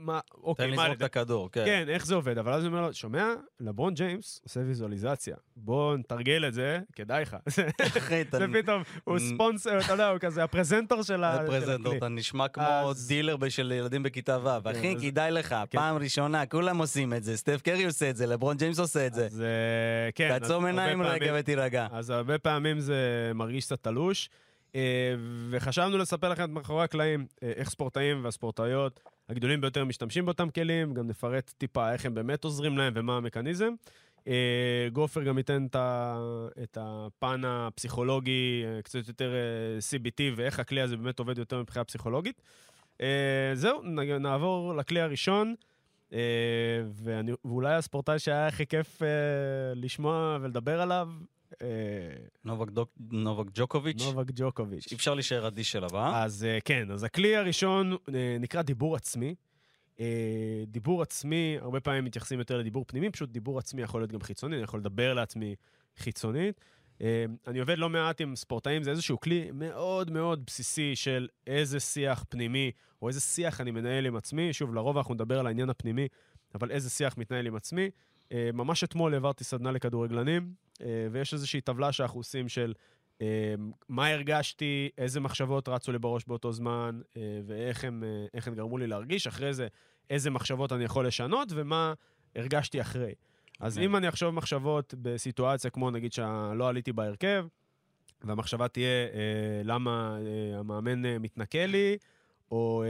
[0.00, 0.82] מה, אוקיי, תן מה...
[0.84, 1.64] לזרוק את הכדור, כן.
[1.66, 2.38] כן, איך זה עובד?
[2.38, 3.26] אבל אז אני אומר לו, שומע?
[3.60, 5.36] לברון ג'יימס עושה ויזואליזציה.
[5.56, 7.36] בוא נתרגל את זה, כדאי לך.
[7.98, 9.18] אחי, אתה זה פתאום, הוא.
[9.18, 11.98] ספונסר, אתה יודע, הוא כזה הפרזנטור של ה- של פרזנטור, הכלי.
[11.98, 12.64] אתה נשמע כמו
[13.08, 14.70] דילר של ילדים בכיתה ו'.
[14.70, 15.78] אחי, אז- כדאי לך, כן.
[15.78, 19.14] פעם ראשונה, כולם עושים את זה, סטף קרי עושה את זה, לברון ג'יימס עושה את
[19.14, 19.26] זה.
[19.26, 19.46] אז אה,
[20.14, 20.38] כן.
[20.38, 21.86] תעצום עיניים רגע ותירגע.
[21.92, 22.96] אז הרבה פעמים זה
[23.34, 24.30] מרגיש קצת תלוש.
[24.74, 25.14] אה,
[25.50, 31.08] וחשבנו לספר לכם מאחורי הקלעים אה, איך ספורטאים והספורטאיות הגדולים ביותר משתמשים באותם כלים, גם
[31.08, 33.74] נפרט טיפה איך הם באמת עוזרים להם ומה המכניזם.
[34.28, 35.66] אה, גופר גם ייתן
[36.62, 41.84] את, הפן הפסיכולוגי, אה, קצת יותר אה, CBT, ואיך הכלי הזה באמת עובד יותר מבחינה
[41.84, 42.42] פסיכולוגית.
[43.54, 43.82] זהו,
[44.20, 45.54] נעבור לכלי הראשון,
[46.92, 49.02] ואני, ואולי הספורטאי שהיה הכי כיף
[49.74, 51.08] לשמוע ולדבר עליו,
[52.44, 54.02] נובק דוק- נובק ג'וקוביץ'.
[54.02, 54.86] נובק ג'וקוביץ'.
[54.90, 56.24] אי אפשר להישאר אדיש אליו, אה?
[56.24, 59.34] אז אה, כן, אז הכלי הראשון אה, נקרא דיבור עצמי.
[60.00, 60.06] אה,
[60.66, 64.56] דיבור עצמי, הרבה פעמים מתייחסים יותר לדיבור פנימי, פשוט דיבור עצמי יכול להיות גם חיצוני,
[64.56, 65.54] אני יכול לדבר לעצמי
[65.98, 66.60] חיצונית.
[67.00, 71.80] אה, אני עובד לא מעט עם ספורטאים, זה איזשהו כלי מאוד מאוד בסיסי של איזה
[71.80, 72.70] שיח פנימי,
[73.02, 74.52] או איזה שיח אני מנהל עם עצמי.
[74.52, 76.08] שוב, לרוב אנחנו נדבר על העניין הפנימי,
[76.54, 77.90] אבל איזה שיח מתנהל עם עצמי.
[78.32, 82.74] אה, ממש אתמול העברתי סדנה לכדורגלנים, אה, ויש איזושהי טבלה שאנחנו עושים של
[83.22, 83.54] אה,
[83.88, 87.00] מה הרגשתי, איזה מחשבות רצו לי בראש באותו זמן,
[87.46, 89.26] ואיך הם, איך הם גרמו לי להרגיש.
[89.26, 89.68] אחרי זה,
[90.10, 91.94] איזה מחשבות אני יכול לשנות, ומה
[92.36, 93.14] הרגשתי אחרי.
[93.60, 93.86] אז אוקיי.
[93.86, 97.46] אם אני אחשוב מחשבות בסיטואציה כמו, נגיד, שלא עליתי בהרכב,
[98.22, 99.08] והמחשבה תהיה
[99.64, 100.18] למה
[100.54, 101.96] המאמן מתנכל לי,
[102.50, 102.84] או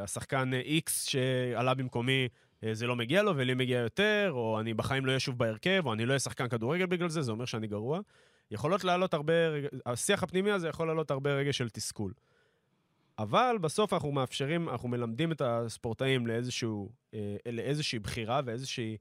[0.00, 0.50] השחקן
[0.86, 2.28] X שעלה במקומי,
[2.72, 5.92] זה לא מגיע לו ולי מגיע יותר, או אני בחיים לא אהיה שוב בהרכב, או
[5.92, 8.00] אני לא אהיה שחקן כדורגל בגלל זה, זה אומר שאני גרוע.
[8.50, 9.32] יכולות לעלות הרבה,
[9.86, 12.12] השיח הפנימי הזה יכול לעלות הרבה רגע של תסכול.
[13.18, 18.96] אבל בסוף אנחנו מאפשרים, אנחנו מלמדים את הספורטאים לאיזשהו, אה, לאיזושהי בחירה ואיזושהי...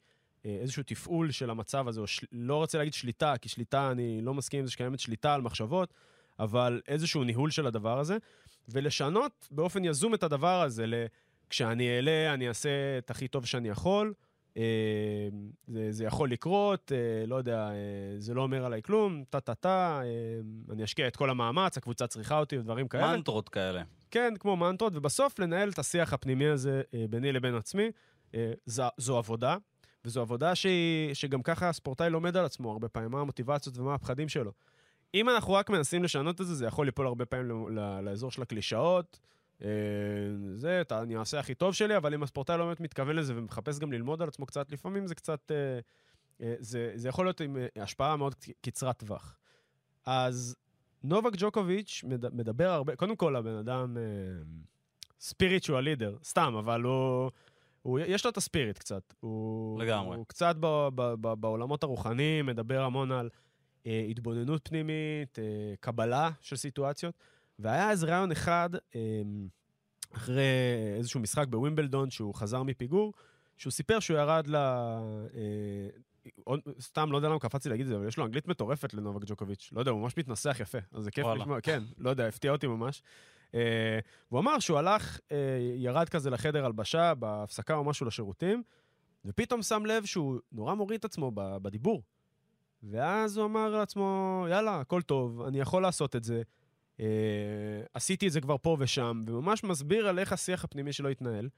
[0.45, 2.27] אה, איזשהו תפעול של המצב הזה, או של...
[2.31, 5.93] לא רוצה להגיד שליטה, כי שליטה, אני לא מסכים עם זה שקיימת שליטה על מחשבות,
[6.39, 8.17] אבל איזשהו ניהול של הדבר הזה,
[8.69, 10.85] ולשנות באופן יזום את הדבר הזה.
[11.53, 14.13] כשאני אעלה, אני אעשה את הכי טוב שאני יכול,
[14.57, 14.63] אה,
[15.67, 17.75] זה, זה יכול לקרות, אה, לא יודע, אה,
[18.17, 20.01] זה לא אומר עליי כלום, טה-טה-טה,
[20.71, 23.15] אני אשקיע את כל המאמץ, הקבוצה צריכה אותי ודברים כאלה.
[23.15, 23.83] מנטרות כאלה.
[24.11, 27.91] כן, כמו מנטרות, ובסוף לנהל את השיח הפנימי הזה ביני לבין עצמי.
[28.65, 29.57] זו, זו עבודה,
[30.05, 34.29] וזו עבודה שהיא, שגם ככה הספורטאי לומד על עצמו הרבה פעמים, מה המוטיבציות ומה הפחדים
[34.29, 34.51] שלו.
[35.13, 39.19] אם אנחנו רק מנסים לשנות את זה, זה יכול ליפול הרבה פעמים לאזור של הקלישאות.
[39.63, 39.69] אה,
[40.55, 43.91] זה, אני אעשה הכי טוב שלי, אבל אם הספורטאי לא באמת מתכוון לזה ומחפש גם
[43.91, 45.51] ללמוד על עצמו קצת, לפעמים זה קצת...
[45.51, 45.79] אה,
[46.41, 49.37] אה, זה, זה יכול להיות עם השפעה מאוד קצרת טווח.
[50.05, 50.55] אז
[51.03, 53.97] נובק ג'וקוביץ' מד- מדבר הרבה, קודם כל הבן אדם
[55.19, 57.31] ספיריטואל לידר, סתם, אבל הוא,
[57.81, 59.13] הוא, יש לו את הספיריט קצת.
[59.19, 60.17] הוא, לגמרי.
[60.17, 63.29] הוא קצת ב, ב, ב, בעולמות הרוחניים, מדבר המון על
[63.87, 65.43] אה, התבוננות פנימית, אה,
[65.79, 67.15] קבלה של סיטואציות,
[67.63, 69.21] והיה איזה רעיון אחד, אה,
[70.13, 70.43] אחרי
[70.97, 73.13] איזשהו משחק בווימבלדון, שהוא חזר מפיגור,
[73.57, 74.55] שהוא סיפר שהוא ירד ל...
[74.55, 75.87] אה,
[76.79, 79.69] סתם, לא יודע למה קפצתי להגיד את זה, אבל יש לו אנגלית מטורפת לנובק ג'וקוביץ'.
[79.71, 81.25] לא יודע, הוא ממש מתנסח יפה, אז זה כיף.
[81.35, 81.61] לשמוע.
[81.61, 83.01] כן, לא יודע, הפתיע אותי ממש.
[83.55, 83.99] אה,
[84.31, 85.37] והוא אמר שהוא הלך, אה,
[85.75, 88.63] ירד כזה לחדר הלבשה, בהפסקה או משהו לשירותים,
[89.25, 92.03] ופתאום שם לב שהוא נורא מוריד את עצמו בדיבור.
[92.83, 96.41] ואז הוא אמר לעצמו, יאללה, הכל טוב, אני יכול לעשות את זה.
[96.99, 97.05] אה,
[97.93, 101.49] עשיתי את זה כבר פה ושם, וממש מסביר על איך השיח הפנימי שלו התנהל.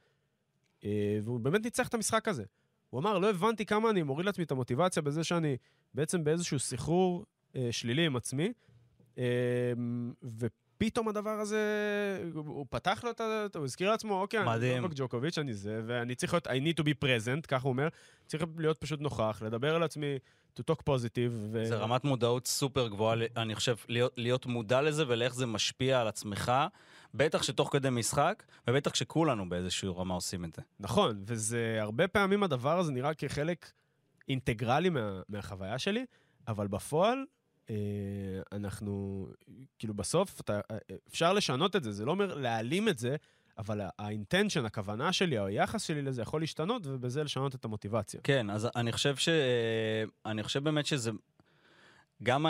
[0.84, 2.44] אה, והוא באמת ניצח את המשחק הזה.
[2.90, 5.58] הוא אמר, לא הבנתי כמה אני מוריד לעצמי את המוטיבציה בזה שאני
[5.94, 8.54] בעצם באיזשהו סחרור אה, שלילי עם עצמי,
[9.18, 9.24] אה,
[10.24, 11.60] ופתאום הדבר הזה,
[12.34, 13.46] הוא, פתח לו את ה...
[13.56, 14.82] הוא הזכיר לעצמו, אוקיי, אני מדהים.
[14.82, 17.88] נובק ג'וקוביץ', אני זה, ואני צריך להיות, I need to be present, ככה הוא אומר,
[18.28, 20.20] צריך להיות פשוט נוכח, לדבר על עצמי,
[20.60, 21.32] to talk positive.
[21.52, 21.66] ו...
[21.66, 26.08] זה רמת מודעות סופר גבוהה, אני חושב, להיות, להיות מודע לזה ולאיך זה משפיע על
[26.08, 26.52] עצמך,
[27.14, 30.62] בטח שתוך כדי משחק, ובטח שכולנו באיזושהי רמה עושים את זה.
[30.80, 33.72] נכון, וזה הרבה פעמים הדבר הזה נראה כחלק
[34.30, 36.06] אינטגרלי מה, מהחוויה שלי,
[36.48, 37.26] אבל בפועל,
[37.70, 37.76] אה,
[38.52, 39.28] אנחנו,
[39.80, 43.16] כאילו בסוף, אתה, אה, אפשר לשנות את זה, זה לא אומר להעלים את זה,
[43.58, 48.20] אבל האינטנשן, הכוונה שלי, או היחס שלי לזה יכול להשתנות, ובזה לשנות את המוטיבציה.
[48.24, 49.30] כן, אז אני חושב ש...
[50.26, 51.12] אני חושב באמת שזה...
[52.24, 52.46] גם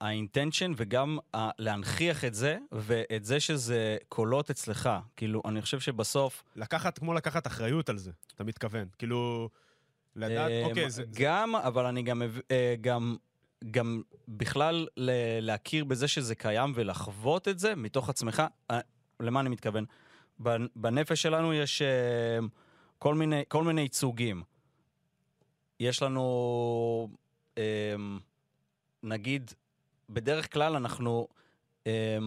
[0.00, 4.90] האינטנשן וגם ה- להנכיח את זה, ואת זה שזה קולות אצלך.
[5.16, 6.44] כאילו, אני חושב שבסוף...
[6.56, 8.88] לקחת, כמו לקחת אחריות על זה, אתה מתכוון.
[8.98, 9.48] כאילו,
[10.16, 11.02] לדעת, אה, אוקיי, זה...
[11.02, 13.16] זה- גם, אבל אני גם, אה, גם,
[13.70, 14.86] גם בכלל
[15.40, 18.42] להכיר בזה שזה קיים ולחוות את זה מתוך עצמך.
[18.70, 18.80] אה,
[19.20, 19.84] למה אני מתכוון?
[20.42, 22.38] בנ- בנפש שלנו יש אה,
[22.98, 24.42] כל מיני, כל מיני ייצוגים.
[25.80, 27.08] יש לנו,
[27.58, 27.94] אה,
[29.02, 29.50] נגיד,
[30.10, 31.28] בדרך כלל אנחנו
[31.86, 32.18] אה,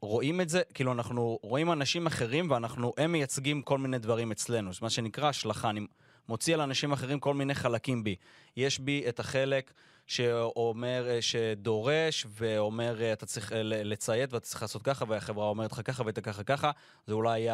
[0.00, 4.72] רואים את זה, כאילו אנחנו רואים אנשים אחרים ואנחנו, הם מייצגים כל מיני דברים אצלנו,
[4.72, 5.70] זה מה שנקרא השלכה.
[5.70, 5.86] אני
[6.28, 8.16] מוציא על אנשים אחרים כל מיני חלקים בי.
[8.56, 9.72] יש בי את החלק
[10.06, 15.72] שאומר, אה, שדורש ואומר, אה, אתה צריך אה, לציית ואתה צריך לעשות ככה, והחברה אומרת
[15.72, 16.70] לך ככה ואתה ככה ככה.
[17.06, 17.48] זה אולי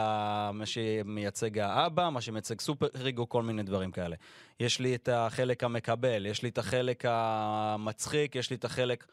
[0.52, 4.16] מה שמייצג האבא, מה שמייצג סופר ריגו, כל מיני דברים כאלה.
[4.60, 9.06] יש לי את החלק המקבל, יש לי את החלק המצחיק, יש לי את החלק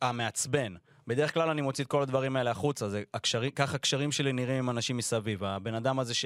[0.00, 0.74] המעצבן.
[1.06, 4.58] בדרך כלל אני מוציא את כל הדברים האלה החוצה, זה הקשרים, ככה הקשרים שלי נראים
[4.58, 5.44] עם אנשים מסביב.
[5.44, 6.24] הבן אדם הזה ש...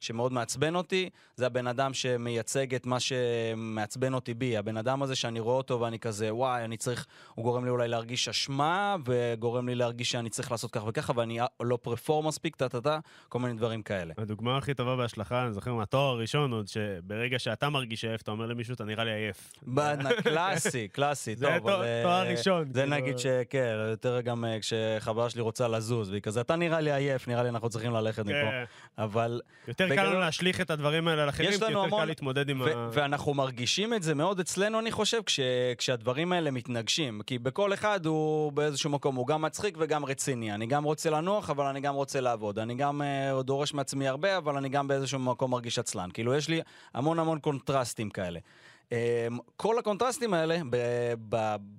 [0.00, 4.56] שמאוד מעצבן אותי, זה הבן אדם שמייצג את מה שמעצבן אותי בי.
[4.56, 7.88] הבן אדם הזה שאני רואה אותו ואני כזה, וואי, אני צריך, הוא גורם לי אולי
[7.88, 12.98] להרגיש אשמה, וגורם לי להרגיש שאני צריך לעשות כך וככה, ואני לא פרפור מספיק, טה-טה-טה,
[13.28, 14.14] כל מיני דברים כאלה.
[14.18, 18.46] הדוגמה הכי טובה בהשלכה, אני זוכר מהתואר הראשון עוד, שברגע שאתה מרגיש עייף, אתה אומר
[18.46, 19.52] למישהו, אתה נראה לי עייף.
[20.22, 21.50] קלאסי, קלאסי, טוב.
[21.52, 22.72] זה תואר אה, ראשון.
[22.72, 22.96] זה כאילו.
[22.96, 27.28] נגיד שכן, יותר גם אה, כשחברה שלי רוצה לזוז, והיא כזה, אתה נראה לי עייף,
[27.28, 28.32] נראה לי אנחנו צריכים ללכת מפה.
[28.32, 28.64] כן.
[28.98, 29.40] אבל...
[29.68, 32.00] יותר קל לנו להשליך את הדברים האלה על אחרים, כי יותר המון...
[32.00, 32.66] קל להתמודד עם ה...
[32.92, 35.40] ואנחנו מרגישים את זה מאוד אצלנו, אני חושב, כש...
[35.78, 37.20] כשהדברים האלה מתנגשים.
[37.26, 40.54] כי בכל אחד הוא באיזשהו מקום, הוא גם מצחיק וגם רציני.
[40.54, 42.58] אני גם רוצה לנוח, אבל אני גם רוצה לעבוד.
[42.58, 46.08] אני גם uh, דורש מעצמי הרבה, אבל אני גם באיזשהו מקום מרגיש עצלן.
[46.14, 46.60] כאילו, יש לי
[46.94, 48.38] המון המון קונטרסטים כאלה.
[48.92, 48.96] אמ,
[49.56, 50.58] כל הקונטרסטים האלה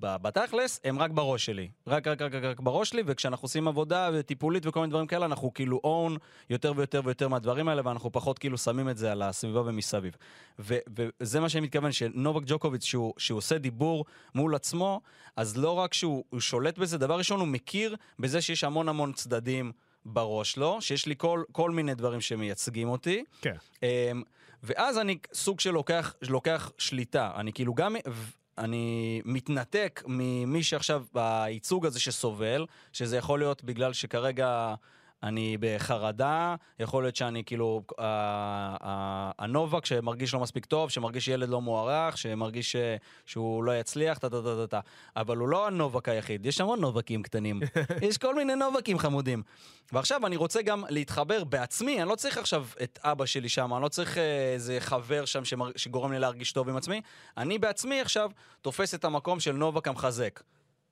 [0.02, 1.70] בתכלס הם רק בראש שלי.
[1.88, 5.54] רק, רק, רק, רק בראש שלי, וכשאנחנו עושים עבודה טיפולית וכל מיני דברים כאלה, אנחנו
[5.54, 6.18] כאילו און
[6.50, 10.16] יותר ויותר ויותר מהדברים האלה, ואנחנו פחות כאילו שמים את זה על הסביבה ומסביב.
[10.60, 15.02] ו, וזה מה שאני מתכוון, שנובק ג'וקוביץ', שהוא, שהוא עושה דיבור מול עצמו,
[15.36, 19.72] אז לא רק שהוא שולט בזה, דבר ראשון, הוא מכיר בזה שיש המון המון צדדים.
[20.06, 23.24] בראש לו, שיש לי כל, כל מיני דברים שמייצגים אותי.
[23.42, 23.56] כן.
[23.84, 24.24] אמ,
[24.64, 27.32] ואז אני סוג של לוקח, לוקח שליטה.
[27.36, 27.96] אני כאילו גם...
[28.58, 34.74] אני מתנתק ממי שעכשיו בייצוג הזה שסובל, שזה יכול להיות בגלל שכרגע
[35.24, 37.84] אני בחרדה, יכול להיות שאני כאילו,
[39.40, 42.76] הנובק שמרגיש לא מספיק טוב, שמרגיש ילד לא מוערך, שמרגיש
[43.26, 44.80] שהוא לא יצליח, טה טה טה טה.
[45.16, 47.60] אבל הוא לא הנובק היחיד, יש המון נובקים קטנים.
[48.08, 49.44] יש כל מיני נובקים חמודים.
[49.92, 53.84] ועכשיו אני רוצה גם להתחבר בעצמי, אני לא צריך עכשיו את אבא שלי שם, אני
[53.84, 55.72] לא צריך אה, איזה חבר שם שמר...
[55.76, 57.02] שגורם לי להרגיש טוב עם עצמי.
[57.38, 58.32] אני בעצמי עכשיו
[58.62, 60.40] תופס את המקום של נובק המחזק.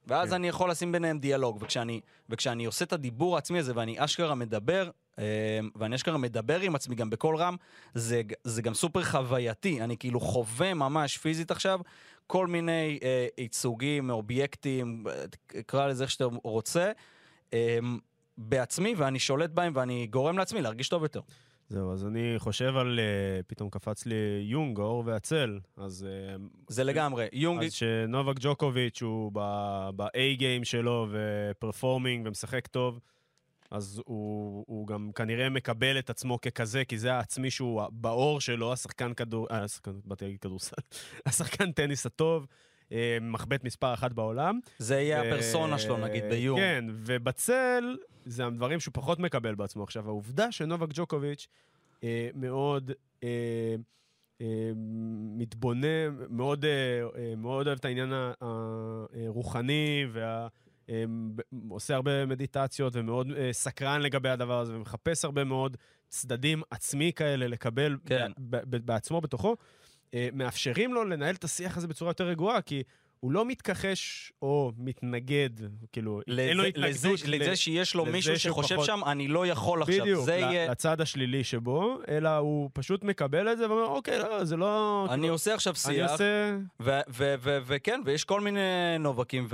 [0.09, 0.35] ואז כן.
[0.35, 1.57] אני יכול לשים ביניהם דיאלוג.
[1.61, 6.75] וכשאני, וכשאני עושה את הדיבור העצמי הזה ואני אשכרה מדבר, אה, ואני אשכרה מדבר עם
[6.75, 7.55] עצמי גם בקול רם,
[7.93, 9.81] זה, זה גם סופר חווייתי.
[9.81, 11.79] אני כאילו חווה ממש פיזית עכשיו
[12.27, 15.03] כל מיני אה, ייצוגים, אובייקטים,
[15.65, 16.91] קרא לזה איך שאתה רוצה,
[17.53, 17.79] אה,
[18.37, 21.19] בעצמי, ואני שולט בהם ואני גורם לעצמי להרגיש טוב יותר.
[21.69, 26.07] זהו, אז אני חושב על, uh, פתאום קפץ לי יונג, האור והצל, אז...
[26.07, 27.63] Uh, זה לגמרי, יונג...
[27.63, 29.31] אז שנובק ג'וקוביץ' הוא
[29.95, 32.99] ב-A גיים שלו ופרפורמינג ומשחק טוב,
[33.71, 38.73] אז הוא, הוא גם כנראה מקבל את עצמו ככזה, כי זה העצמי שהוא באור שלו,
[38.73, 39.47] השחקן כדור...
[39.51, 40.75] אה, השחקן, באתי להגיד כדורסל.
[41.25, 42.47] השחקן טניס הטוב.
[42.91, 44.59] אה, מחבט מספר אחת בעולם.
[44.77, 46.59] זה יהיה הפרסונה שלו, נגיד, ביום.
[46.59, 49.83] כן, ובצל, זה הדברים שהוא פחות מקבל בעצמו.
[49.83, 51.47] עכשיו, העובדה שנובק ג'וקוביץ'
[52.03, 52.91] אה, מאוד...
[53.23, 53.75] אה,
[54.41, 54.71] אה,
[55.37, 56.69] מתבונן, מאוד, אה,
[57.15, 58.13] אה מאוד אוהב את העניין
[59.11, 60.47] הרוחני, וה,
[60.89, 61.03] אה,
[61.69, 67.47] עושה הרבה מדיטציות ומאוד אה, סקרן לגבי הדבר הזה, ומחפש הרבה מאוד צדדים עצמי כאלה
[67.47, 68.31] לקבל כן.
[68.85, 69.55] בעצמו, בתוכו.
[70.13, 72.83] אה, מאפשרים לו לנהל את השיח הזה בצורה יותר רגועה, כי
[73.19, 75.49] הוא לא מתכחש או מתנגד,
[75.91, 77.21] כאילו, לזה, אין לו התנגדות.
[77.23, 78.85] לזה, לזה שיש לו מישהו שחושב פחות...
[78.85, 80.71] שם, אני לא יכול עכשיו, בדיוק, זה יהיה...
[80.71, 85.05] לצד השלילי שבו, אלא הוא פשוט מקבל את זה ואומר, אוקיי, לא, זה לא...
[85.09, 86.57] אני כאילו, עושה עכשיו שיח, אני עושה...
[87.65, 88.59] וכן, ויש כל מיני
[88.99, 89.47] נובקים,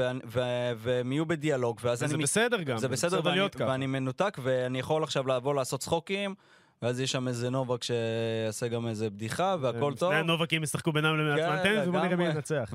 [0.78, 2.12] והם יהיו בדיאלוג, ואז אני...
[2.12, 3.42] זה בסדר גם, זה בסדר, ואני.
[3.58, 6.36] ואני מנותק, ואני יכול עכשיו לבוא לעשות צחוקים.
[6.82, 10.12] ואז יש שם איזה נובק שיעשה גם איזה בדיחה, והכל טוב.
[10.12, 12.74] שני הנובקים ישחקו בינם למעצמם טניס, ובוא נראה מי ינצח.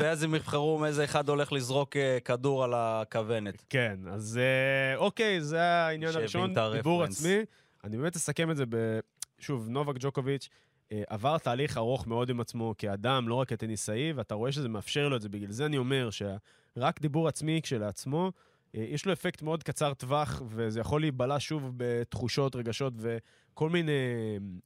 [0.00, 3.62] ואז הם יבחרו איזה אחד הולך לזרוק אה, כדור על הכוונת.
[3.68, 7.38] כן, אז אה, אוקיי, זה העניין הראשון, דיבור עצמי.
[7.84, 8.76] אני באמת אסכם את זה ב...
[9.38, 10.48] שוב, נובק ג'וקוביץ'
[10.92, 15.08] אה, עבר תהליך ארוך מאוד עם עצמו כאדם, לא רק כטניסאי, ואתה רואה שזה מאפשר
[15.08, 15.28] לו את זה.
[15.28, 18.32] בגלל זה אני אומר שרק דיבור עצמי כשלעצמו,
[18.74, 23.92] יש לו אפקט מאוד קצר טווח, וזה יכול להיבלע שוב בתחושות, רגשות וכל מיני,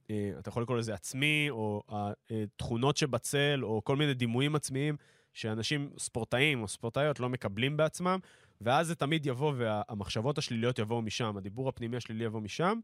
[0.09, 1.83] אה, אתה יכול לקרוא לזה עצמי, או
[2.29, 4.95] התכונות שבצל, או כל מיני דימויים עצמיים
[5.33, 8.19] שאנשים, ספורטאים או ספורטאיות, לא מקבלים בעצמם,
[8.61, 12.79] ואז זה תמיד יבוא, והמחשבות השליליות יבואו משם, הדיבור הפנימי השלילי יבוא משם.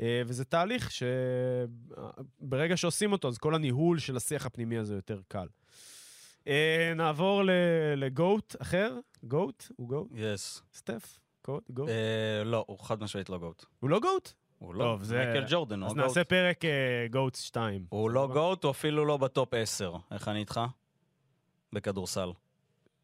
[0.00, 0.90] אה, וזה תהליך
[2.40, 5.46] שברגע שעושים אותו, אז כל הניהול של השיח הפנימי הזה יותר קל.
[6.44, 6.48] Uh,
[6.96, 7.42] נעבור
[7.96, 8.94] ל GOAT אחר.
[9.24, 9.64] GOAT?
[9.76, 10.08] הוא GOAT?
[10.14, 10.62] Yes.
[10.74, 11.18] סטף?
[11.46, 11.88] GOAT?
[11.88, 11.92] Uh,
[12.44, 13.64] לא, הוא חד משמעית לא GOAT.
[13.80, 14.32] הוא לא GOAT?
[14.58, 16.04] הוא לא, טוב, זה- מייקל ג'ורדן, הוא אז ה GOAT.
[16.04, 16.60] נעשה פרק
[17.10, 17.84] GOATs 2.
[17.88, 19.94] הוא לא GOAT, הוא אפילו לא ב top 10.
[20.10, 20.60] איך אני איתך?
[21.72, 22.30] בכדורסל.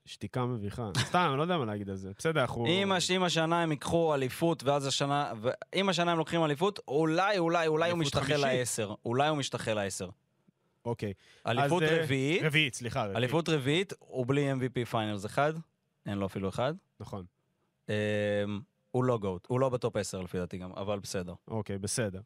[0.05, 0.90] שתיקה מביכה.
[0.99, 2.11] סתם, אני לא יודע מה להגיד על זה.
[2.18, 2.66] בסדר, אנחנו...
[2.66, 5.33] אם הש- אם השנה הם ייקחו אליפות, ואז השנה...
[5.75, 8.37] אם השנה הם לוקחים אליפות, אולי, אולי, אולי הוא משתחל.
[8.37, 8.94] לעשר.
[9.05, 10.09] אולי הוא משתחל לעשר.
[10.87, 11.12] אוקיי.
[11.46, 13.01] אליפות אז, אה, רביעית, רביעית, סליחה.
[13.01, 13.16] רביעית.
[13.16, 15.53] אליפות רביעית, הוא בלי MVP finals אחד.
[16.07, 16.75] אין לו אפילו אחד.
[17.01, 17.25] נכון.
[17.88, 17.94] אמ,
[18.90, 21.35] הוא לא GOAT, הוא לא ב top 10 לפי דעתי גם, אבל בסדר.
[21.49, 22.20] אוקיי, בסדר.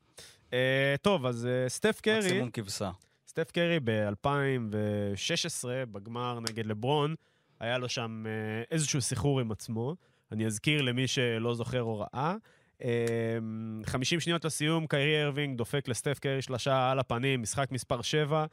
[0.53, 2.91] אה, טוב, אז אה, סטף קרי, מקסימום כבשה.
[3.29, 7.15] סטף קרי ב-2016, בגמר נגד לברון,
[7.61, 9.97] היה לו שם אה, איזשהו סחרור עם עצמו.
[10.33, 12.37] אני אזכיר למי שלא זוכר או ראה.
[12.85, 13.39] אה,
[13.87, 18.47] 50 שניות לסיום, קיירי ארווינג דופק לסטף קרי שלושה על הפנים, משחק מספר 7.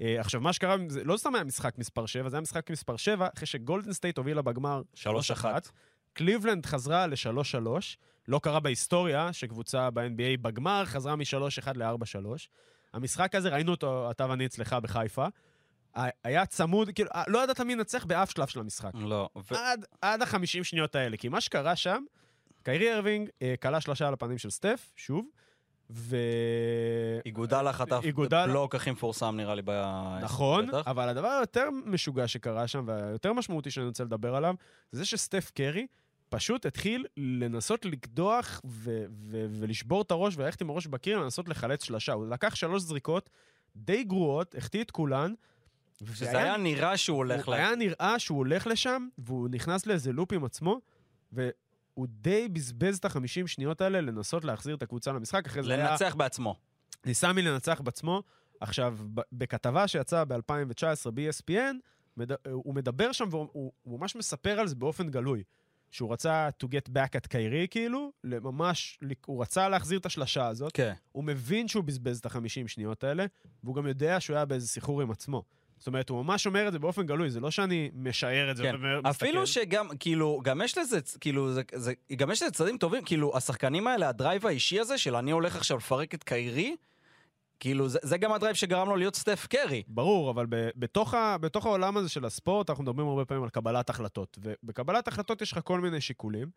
[0.00, 2.96] אה, עכשיו, מה שקרה, זה לא סתם היה משחק מספר 7, זה היה משחק מספר
[2.96, 5.44] 7, אחרי שגולדן סטייט הובילה בגמר 3-1.
[6.12, 7.68] קליבלנד חזרה ל-3-3,
[8.28, 12.26] לא קרה בהיסטוריה שקבוצה ב-NBA בגמר חזרה מ-3-1 ל-4-3.
[12.92, 15.26] המשחק הזה, ראינו אותו, אתה ואני אצלך בחיפה,
[16.24, 18.90] היה צמוד, כאילו, לא ידעת מי ינצח באף שלב של המשחק.
[18.94, 19.28] לא.
[19.36, 22.04] ו- עד, עד ה-50 שניות האלה, כי מה שקרה שם,
[22.62, 25.26] קיירי ארווינג אה, כלה שלושה על הפנים של סטף, שוב,
[25.90, 26.16] ו...
[27.26, 29.70] איגודלה חטף איגודלה- בלוק הכי מפורסם נראה לי ב...
[30.22, 30.82] נכון, בטח.
[30.88, 34.54] אבל הדבר היותר משוגע שקרה שם, והיותר משמעותי שאני רוצה לדבר עליו,
[34.92, 35.86] זה שסטף קרי
[36.28, 41.84] פשוט התחיל לנסות לקדוח ו- ו- ולשבור את הראש וללכת עם הראש בקיר, לנסות לחלץ
[41.84, 42.12] שלושה.
[42.12, 43.30] הוא לקח שלוש זריקות
[43.76, 45.34] די גרועות, החטיא את כולן.
[46.14, 47.58] שזה היה נראה שהוא הולך הוא ל...
[47.58, 50.80] היה נראה שהוא הולך לשם, והוא נכנס לאיזה לופ עם עצמו,
[51.96, 55.46] והוא די בזבז את החמישים שניות האלה לנסות להחזיר את הקבוצה למשחק.
[55.46, 55.90] אחרי זה היה...
[55.90, 56.56] לנצח בעצמו.
[57.06, 58.22] ניסה מלנצח בעצמו.
[58.60, 58.98] עכשיו,
[59.32, 61.74] בכתבה שיצאה ב-2019 ב-ESPN,
[62.16, 62.32] מד...
[62.48, 65.42] הוא מדבר שם והוא הוא, הוא ממש מספר על זה באופן גלוי.
[65.92, 70.72] שהוא רצה to get back at קיירי, כאילו, ממש, הוא רצה להחזיר את השלשה הזאת.
[70.74, 70.92] כן.
[71.12, 73.26] הוא מבין שהוא בזבז את החמישים שניות האלה,
[73.64, 75.42] והוא גם יודע שהוא היה באיזה סחרור עם עצמו.
[75.82, 78.62] זאת אומרת, הוא ממש אומר את זה באופן גלוי, זה לא שאני משער את זה
[78.62, 78.74] כן.
[78.82, 79.10] ומסתכל.
[79.10, 83.36] אפילו שגם, כאילו, גם יש לזה, כאילו, זה, זה, גם יש לזה צדדים טובים, כאילו,
[83.36, 86.76] השחקנים האלה, ה drive האישי הזה, של אני הולך עכשיו לפרק את קיירי,
[87.60, 89.82] כאילו, זה, זה גם ה drive שגרם לו להיות סטף קרי.
[89.88, 93.50] ברור, אבל ב- בתוך, ה, בתוך העולם הזה של הספורט, אנחנו מדברים הרבה פעמים על
[93.50, 94.38] קבלת החלטות.
[94.42, 96.48] ובקבלת החלטות יש לך כל מיני שיקולים.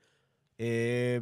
[0.59, 1.17] אה,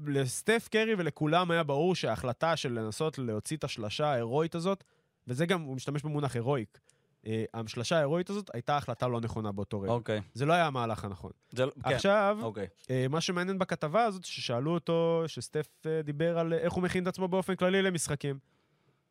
[0.00, 4.84] ולסטף קרי ולכולם היה ברור שההחלטה של לנסות להוציא את השלשה ההירואית הזאת,
[5.28, 6.78] וזה גם, הוא משתמש במונח הירואיק,
[7.26, 9.92] אה, השלשה ההירואית הזאת הייתה החלטה לא נכונה באותו רגע.
[9.92, 10.20] אוקיי.
[10.34, 11.30] זה לא היה המהלך הנכון.
[11.50, 11.94] זה, כן.
[11.94, 12.66] עכשיו, אוקיי.
[12.90, 17.08] אה, מה שמעניין בכתבה הזאת, ששאלו אותו, שסטף אה, דיבר על איך הוא מכין את
[17.08, 18.38] עצמו באופן כללי למשחקים.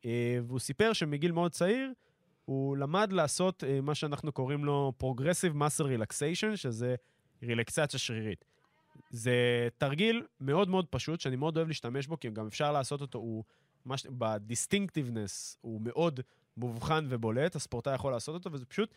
[0.06, 1.94] אה, והוא סיפר שמגיל מאוד צעיר,
[2.46, 6.96] הוא למד לעשות אה, מה שאנחנו קוראים לו Progressive Muscle Relaxation, שזה
[7.44, 8.46] רילקסציה שרירית.
[9.10, 13.20] זה תרגיל מאוד מאוד פשוט, שאני מאוד אוהב להשתמש בו, כי גם אפשר לעשות אותו,
[13.20, 13.44] הוא,
[13.86, 14.08] מש...
[14.10, 16.20] בדיסטינקטיבנס, הוא מאוד
[16.58, 18.94] מובחן ובולט, הספורטאי יכול לעשות אותו, וזה פשוט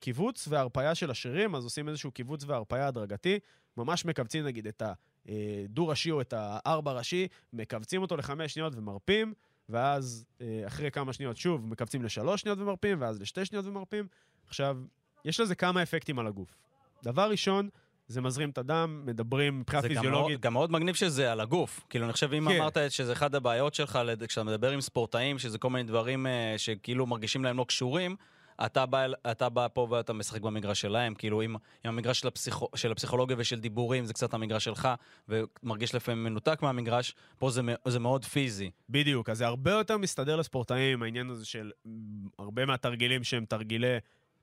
[0.00, 3.38] קיבוץ והרפאיה של השרירים, אז עושים איזשהו קיבוץ והרפאיה הדרגתי,
[3.76, 4.82] ממש מכווצים נגיד את
[5.26, 9.34] הדו-ראשי או את הארבע-ראשי, מכווצים אותו לחמש שניות ומרפים,
[9.68, 14.06] ואז אה, אחרי כמה שניות שוב מכווצים לשלוש שניות ומרפים, ואז לשתי שניות ומרפים.
[14.46, 14.78] עכשיו,
[15.24, 16.56] יש לזה כמה אפקטים על הגוף.
[17.02, 17.68] דבר ראשון,
[18.08, 20.46] זה מזרים את הדם, מדברים מבחינה זה גם מאוד, פיזיולוגית.
[20.70, 21.84] מגניב שזה על הגוף.
[21.90, 22.56] כאילו, אני חושב, אם כן.
[22.56, 27.06] אמרת שזה אחד הבעיות שלך, כשאתה מדבר עם ספורטאים, שזה כל מיני דברים אה, שכאילו
[27.06, 28.16] מרגישים להם לא קשורים,
[28.64, 31.14] אתה בא, אתה בא פה ואתה משחק במגרש שלהם.
[31.14, 34.88] כאילו, אם, אם המגרש של, הפסיכו, של הפסיכולוגיה ושל דיבורים זה קצת המגרש שלך,
[35.28, 38.70] ומרגיש לפעמים מנותק מהמגרש, פה זה, זה מאוד פיזי.
[38.88, 41.90] בדיוק, אז זה הרבה יותר מסתדר לספורטאים, העניין הזה של מ,
[42.38, 43.96] הרבה מהתרגילים שהם תרגילי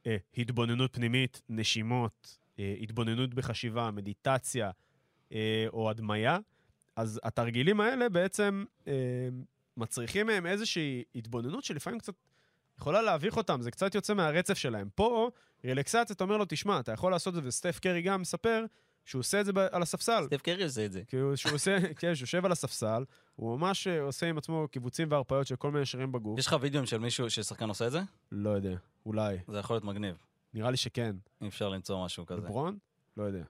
[0.08, 4.72] אה, התבוננות פנימית, נשימות, אה, התבוננות בחשיבה, מדיטציה
[5.32, 6.39] אה, או הדמיה.
[6.96, 8.94] אז התרגילים האלה בעצם אה,
[9.78, 12.13] מצריכים מהם איזושהי התבוננות שלפעמים קצת
[12.78, 14.89] יכולה להביך אותם, זה קצת יוצא מהרצף שלהם.
[14.96, 15.30] פה,
[15.63, 18.66] רילקסציה, אתה אומר לו, תשמע, אתה יכול לעשות את זה, וסטף קרי גם מספר
[19.06, 20.26] שהוא עושה את זה על הספסל.
[20.26, 21.02] סטף קרי עושה את זה.
[21.08, 23.04] כאילו, שהוא עושה, כן, שהוא יושב על הספסל,
[23.36, 26.39] הוא ממש אה, עושה עם עצמו קיבוצים והרפאיות של כל מיני שרירים בגוף.
[26.39, 28.02] יש לך וידאוים של מישהו, ששחקן עושה את זה?
[28.32, 29.38] לא יודע, אולי.
[29.48, 30.16] זה יכול להיות מגניב.
[30.54, 31.16] נראה לי שכן.
[31.42, 32.42] אם אפשר למצוא משהו כזה.
[32.42, 32.78] לברון?
[33.18, 33.44] לא יודע.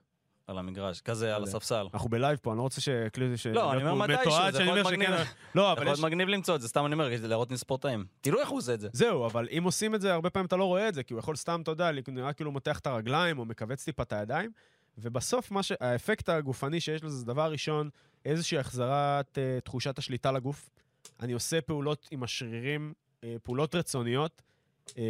[0.46, 1.00] על המגרש.
[1.00, 1.50] כזה, על יודע.
[1.50, 1.86] הספסל.
[1.94, 3.36] אנחנו בלייב פה, אני לא רוצה שכלי...
[3.36, 5.10] ש- לא, אני אומר מתישהו, זה שאני יכול להיות.
[5.10, 5.34] מגניב.
[5.54, 6.00] לא, אבל יש...
[6.00, 8.04] מגניב למצוא את זה, סתם אני אומר, כדי להראות מספורטאים.
[8.20, 8.88] תראו איך הוא עושה את זה.
[8.92, 11.18] זהו, אבל אם עושים את זה, הרבה פעמים אתה לא רואה את זה, כי הוא
[11.18, 14.50] יכול סתם, אתה יודע, נראה כאילו מותח את הרגליים או מכווץ טיפה את הידיים,
[14.98, 15.72] ובסוף ש...
[15.80, 17.90] האפקט הגופני שיש לזה זה דבר ראשון,
[18.24, 20.70] איזושהי החזרת אה, תחושת השליטה לגוף.
[21.20, 22.92] אני עושה פעולות עם השרירים,
[23.24, 24.42] אה, פעולות רצוניות.
[24.98, 25.02] אה,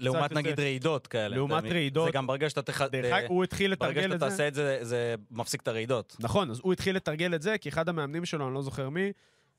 [0.00, 1.36] לעומת נגיד רעידות כאלה.
[1.36, 1.64] לעומת?
[1.64, 2.06] רעידות.
[2.06, 2.82] זה גם ברגע שאתה תח...
[2.82, 4.26] דרך אגב, הוא התחיל ברגע לתרגל שאתה את זה.
[4.36, 6.16] תעשה את זה, זה מפסיק את הרעידות.
[6.20, 9.12] נכון, אז הוא התחיל לתרגל את זה, כי אחד המאמנים שלו, אני לא זוכר מי,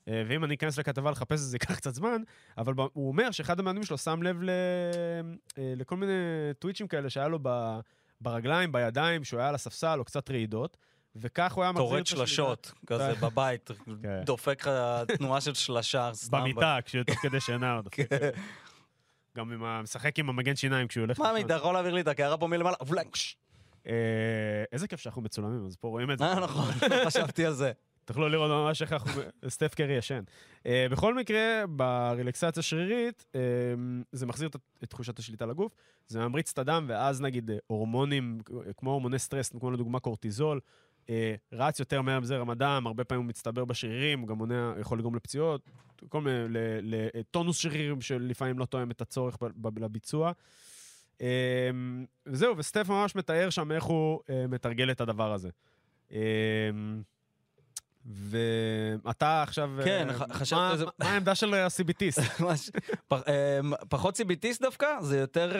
[0.07, 2.21] אה, ואם אני אכנס לכתבה לחפש את זה, ייקח קצת זמן,
[2.57, 4.49] אבל הוא אומר שאחד המאמנים שלו שם לב ל...
[4.49, 6.13] אה, לכל מיני
[6.59, 7.79] טוויצ'ים כאלה שהיה לו ב...
[8.21, 10.77] ברגליים, בידיים, שהוא היה על הספסל, או קצת רעידות,
[11.15, 12.27] וכך הוא היה מחזיר את טורד השליטה.
[12.27, 14.21] שלשות, כזה בבית, כן.
[14.25, 14.71] דופק לך
[15.17, 16.41] תנועה של שלשה, סתם.
[16.41, 17.87] במיטה, כשהוא תוך כדי שינה עוד.
[19.37, 19.81] גם עם ה...
[19.81, 21.19] משחק עם המגן שיניים כשהוא הולך...
[21.19, 21.45] מה, לישון.
[21.45, 22.75] אתה יכול להעביר לי את הקערה פה מלמעלה?
[22.87, 23.37] ולנקש.
[23.87, 23.93] אה,
[24.71, 26.25] איזה כיף שאנחנו מצולמים, אז פה רואים את זה.
[26.25, 26.71] אה, נכון,
[27.07, 27.71] חשבתי על זה.
[28.05, 29.21] תוכלו לראות ממש איך אנחנו...
[29.47, 30.23] סטף קרי ישן.
[30.65, 33.25] אה, בכל מקרה, ברלקסציה שרירית,
[34.11, 34.49] זה מחזיר
[34.83, 35.71] את תחושת השליטה לגוף,
[36.07, 38.39] זה ממריץ את הדם, ואז נגיד הורמונים,
[38.77, 40.59] כמו הורמוני סטרס, כמו לדוגמה קורטיזול,
[41.51, 45.15] רץ יותר מהר בזרם הדם, הרבה פעמים הוא מצטבר בשרירים, הוא גם מונע, יכול לגרום
[45.15, 45.61] לפציעות,
[46.09, 46.45] כל מיני,
[46.81, 49.37] לטונוס שרירים שלפעמים לא תואם את הצורך
[49.79, 50.31] לביצוע.
[51.21, 51.69] אה,
[52.25, 55.49] וזהו, וסטף ממש מתאר שם איך הוא אה, מתרגל את הדבר הזה.
[58.07, 58.13] אה,
[59.05, 59.69] ואתה עכשיו...
[59.85, 62.19] כן, אה, חשבתי- זה- מה העמדה של הסיביטיסט?
[63.07, 65.51] פח- אמ, פחות CBTיסט דווקא, זה יותר,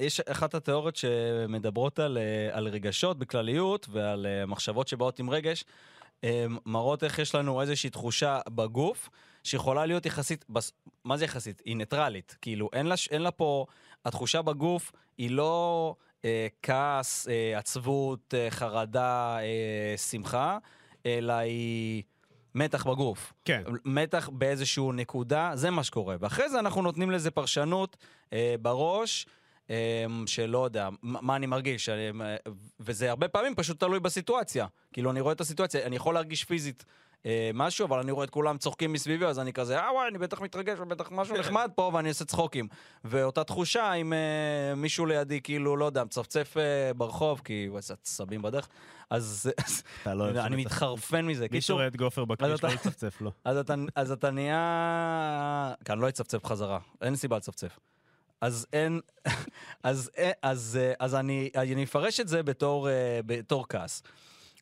[0.00, 5.64] יש אחת התיאוריות שמדברות על, אה, על רגשות בכלליות ועל אה, מחשבות שבאות עם רגש,
[6.66, 9.08] מראות איך יש לנו איזושהי תחושה בגוף
[9.44, 10.72] שיכולה להיות יחסית, בס-
[11.04, 11.62] מה זה יחסית?
[11.64, 13.66] היא ניטרלית, כאילו אין לה, אין לה פה,
[14.04, 15.94] התחושה בגוף היא לא
[16.24, 20.58] אה, כעס, אה, עצבות, אה, חרדה, אה, שמחה,
[21.06, 22.02] אלא היא
[22.54, 23.32] מתח בגוף.
[23.44, 23.62] כן.
[23.84, 26.16] מתח באיזשהו נקודה, זה מה שקורה.
[26.20, 27.96] ואחרי זה אנחנו נותנים לזה פרשנות
[28.32, 29.26] אה, בראש,
[29.70, 32.10] אה, שלא יודע, מה, אני מרגיש, אה,
[32.80, 34.66] וזה הרבה פעמים פשוט תלוי בסיטואציה.
[34.92, 36.84] כאילו, אני רואה את הסיטואציה, אני יכול להרגיש פיזית.
[37.26, 40.18] אה, משהו, אבל אני רואה את כולם צוחקים מסביבי, אז אני כזה, אה וואי, אני
[40.18, 42.68] בטח מתרגש, ובטח משהו נחמד פה, ואני עושה צחוקים.
[43.04, 47.94] ואותה תחושה אם אה, מישהו לידי, כאילו, לא יודע, מצפצף אה, ברחוב, כי הוא עושה
[47.94, 48.68] עצבים בדרך,
[49.10, 49.50] אז
[50.06, 50.56] לא אני.
[50.56, 51.46] מתחרפן מזה.
[51.50, 53.32] מי שרואה את גופר בכביש לא יצפצף לו.
[53.94, 55.74] אז אתה, נהיה...
[55.84, 57.78] כאן לא יצפצף בחזרה, אין סיבה לצפצף.
[58.40, 59.00] אז אין...
[59.82, 60.10] אז, אז,
[60.42, 64.02] אז, אז אני, אני אפרש את זה בתור, אה, בתור כעס.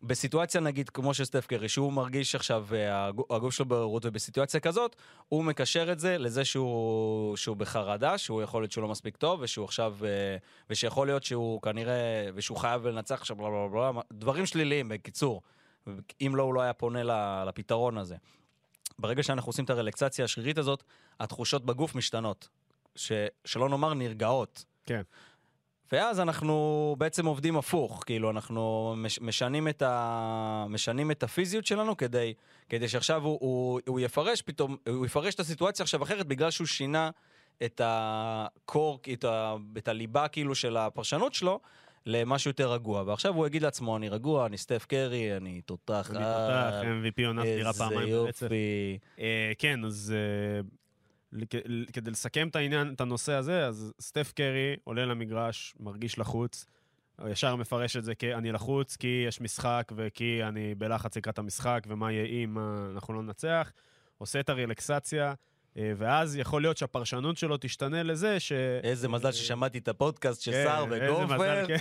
[0.02, 4.60] בסיטואציה נגיד כמו של סטף קרי, שהוא מרגיש עכשיו, אה, הגו- הגוף שלו בעוררות, ובסיטואציה
[4.60, 4.96] כזאת,
[5.28, 9.40] הוא מקשר את זה לזה שהוא, שהוא בחרדה, שהוא יכול להיות שהוא לא מספיק טוב,
[9.42, 10.36] ושהוא עכשיו, אה,
[10.70, 15.42] ושיכול להיות שהוא כנראה, ושהוא חייב לנצח עכשיו, בלה בלה בלה, בלה, דברים שליליים, בקיצור.
[16.20, 17.02] אם לא, הוא לא היה פונה
[17.44, 18.16] לפתרון הזה.
[18.98, 20.82] ברגע שאנחנו עושים את הרלקסציה השרירית הזאת,
[21.20, 22.48] התחושות בגוף משתנות.
[22.96, 23.12] ש,
[23.44, 24.64] שלא נאמר נרגעות.
[24.86, 25.02] כן.
[25.92, 31.96] ואז אנחנו בעצם עובדים הפוך, כאילו אנחנו מש, משנים, את ה, משנים את הפיזיות שלנו
[31.96, 32.34] כדי,
[32.68, 36.66] כדי שעכשיו הוא, הוא, הוא יפרש פתאום, הוא יפרש את הסיטואציה עכשיו אחרת בגלל שהוא
[36.66, 37.10] שינה
[37.64, 41.60] את הקור, את, ה, את הליבה כאילו של הפרשנות שלו
[42.06, 43.02] למשהו יותר רגוע.
[43.06, 46.10] ועכשיו הוא יגיד לעצמו, אני רגוע, אני סטף קרי, אני תותח.
[46.10, 48.42] אני תותח, MVP עונה סגירה פעמיים איזה ברצף.
[48.42, 48.98] יופי.
[49.18, 50.60] אה, כן, אז אה,
[51.92, 56.66] כדי לסכם את העניין, את הנושא הזה, אז סטף קרי עולה למגרש, מרגיש לחוץ,
[57.28, 62.12] ישר מפרש את זה כ"אני לחוץ כי יש משחק וכי אני בלחץ לקראת המשחק ומה
[62.12, 62.58] יהיה אם
[62.94, 63.72] אנחנו לא ננצח",
[64.18, 65.34] עושה את הרלקסציה,
[65.76, 68.52] אה, ואז יכול להיות שהפרשנות שלו תשתנה לזה ש...
[68.82, 70.86] איזה מזל ששמעתי את הפודקאסט של סער
[71.66, 71.76] כן.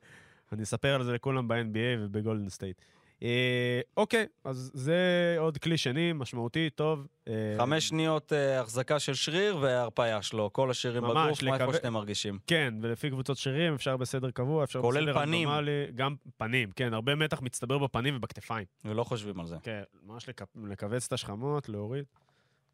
[0.52, 2.80] אני אספר על זה לכולם ב-NBA ובגולדן סטייט.
[3.22, 4.96] אה, אוקיי, אז זה
[5.38, 7.06] עוד כלי שני, משמעותי, טוב.
[7.28, 11.64] אה, חמש שניות אה, החזקה של שריר והרפאיה שלו, כל השרירים ממש, בגוף, מה איפה
[11.64, 12.38] לקווה- שאתם מרגישים.
[12.46, 15.48] כן, ולפי קבוצות שרירים אפשר בסדר קבוע, אפשר כולל בסדר פנים.
[15.48, 18.66] רנדומלי, גם פנים, כן, הרבה מתח מצטבר בפנים ובכתפיים.
[18.84, 19.56] ולא חושבים על זה.
[19.62, 22.04] כן, ממש לכ- לכווץ את השכמות, להוריד.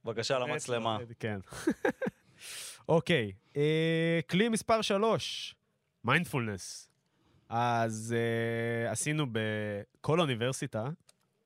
[0.04, 0.98] בבקשה למצלמה.
[1.18, 1.38] כן.
[2.88, 5.54] אוקיי, אה, כלי מספר שלוש,
[6.04, 6.88] מיינדפולנס.
[7.54, 10.84] אז אה, עשינו בכל אוניברסיטה,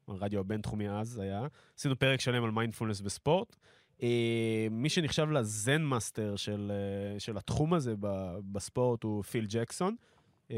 [0.08, 1.46] הרדיו הבינתחומי אז היה,
[1.78, 3.56] עשינו פרק שלם על מיינדפולנס בספורט.
[4.02, 6.72] אה, מי שנחשב לזן master של,
[7.14, 9.96] אה, של התחום הזה ב- בספורט הוא פיל ג'קסון,
[10.50, 10.56] אה,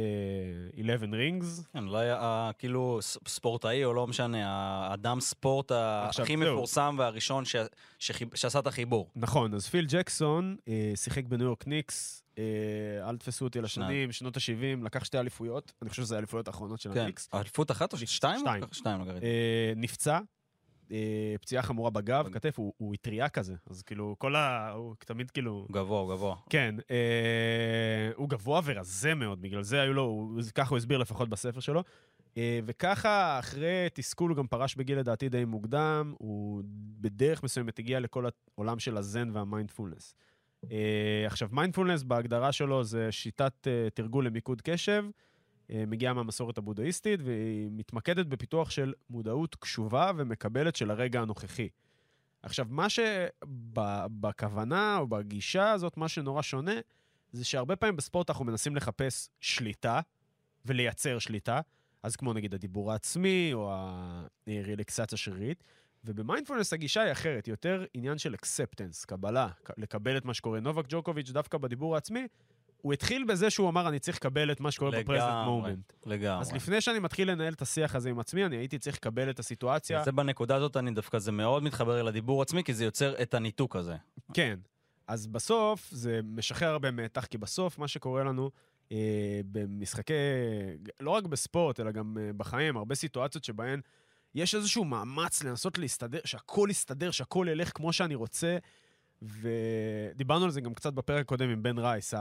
[0.81, 1.65] 11 rings.
[1.73, 4.51] כן, לא היה, אה, כאילו ספורטאי או לא משנה,
[4.91, 6.37] האדם ספורט הכי.
[6.37, 7.45] מפורסם והראשון
[7.99, 9.11] שעשה את החיבור.
[9.17, 10.57] נכון, אז פיל ג'קסון
[10.95, 12.23] שיחק בניו יורק ניקס,
[13.09, 16.81] אל תפסו אותי על השנים, שנות ה-70, לקח שתי אליפויות, אני חושב שזה האליפויות האחרונות
[16.81, 17.01] של כן.
[17.01, 17.29] הניקס.
[17.35, 18.41] אליפות אחת או שתיים?
[18.41, 18.65] שתיים.
[18.73, 19.13] שתיים, לא.
[19.23, 20.19] אה, נפצע,
[20.93, 24.71] אה, פציעה חמורה בגב, בג- כתף, הוא, אטריה כזה, אז כאילו, כל ה...
[24.71, 25.67] הוא תמיד כאילו...
[25.73, 26.37] גבוה, הוא גבוה.
[26.51, 31.61] כן, אה, הוא גבוה ורזה מאוד, בגלל זה היו לו, ככה הוא הסביר לפחות בספר
[31.61, 31.83] שלו.
[32.37, 36.63] אה, וככה, אחרי תסכול, הוא גם פרש בגיל לדעתי די מוקדם, הוא
[37.01, 38.27] בדרך מסוימת הגיע לכל
[38.57, 40.15] העולם של הזן והמיינדפולנס.
[40.65, 45.05] אה, עכשיו, מיינדפולנס בהגדרה שלו זה שיטת אה, תרגול למיקוד קשב,
[45.71, 51.69] אה, מגיעה מהמסורת הבודהיסטית, והיא מתמקדת בפיתוח של מודעות קשובה ומקבלת של הרגע הנוכחי.
[52.43, 53.79] עכשיו, מה שבכוונה
[54.99, 56.75] או בגישה הזאת, מה שנורא שונה,
[57.33, 60.01] זה שהרבה פעמים בספורט אנחנו מנסים לחפש שליטה
[60.65, 61.61] ולייצר שליטה,
[62.03, 63.73] אז כמו נגיד הדיבור העצמי או
[64.47, 65.65] הרלקסציה השרירית,
[66.05, 70.61] ובמיינדפולנס הגישה היא אחרת, היא יותר עניין של acceptance, קבלה, לקבל את מה שקורה.
[70.61, 72.27] נובק ג'וקוביץ', דווקא בדיבור העצמי,
[72.83, 75.93] הוא התחיל בזה שהוא אמר, אני צריך לקבל את מה שקורה ב present moment.
[76.07, 76.41] לגמרי.
[76.41, 79.39] אז לפני שאני מתחיל לנהל את השיח הזה עם עצמי, אני הייתי צריך לקבל את
[79.39, 80.05] הסיטואציה.
[80.05, 83.35] זה בנקודה הזאת, אני דווקא, זה מאוד מתחבר אל הדיבור עצמי, כי זה יוצר את
[83.35, 83.97] הניתוק הזה.
[84.35, 84.59] כן.
[85.07, 88.51] אז בסוף זה משחרר הרבה מתח, כי בסוף מה שקורה לנו
[88.93, 90.15] אה, במשחקי,
[91.01, 93.81] לא רק בספורט, אלא גם אה, בחיים, הרבה סיטואציות שבהן
[94.35, 98.59] יש איזשהו מאמץ לנסות להסתדר, שהכל יסתדר, שהכל ילך כמו שאני רוצה.
[99.23, 102.15] ודיברנו על זה גם קצת בפרק הקודם עם בן רייס,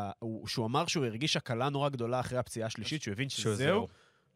[0.46, 3.88] שהוא אמר שהוא הרגיש הקלה נורא גדולה אחרי הפציעה השלישית, שהוא הבין שזהו.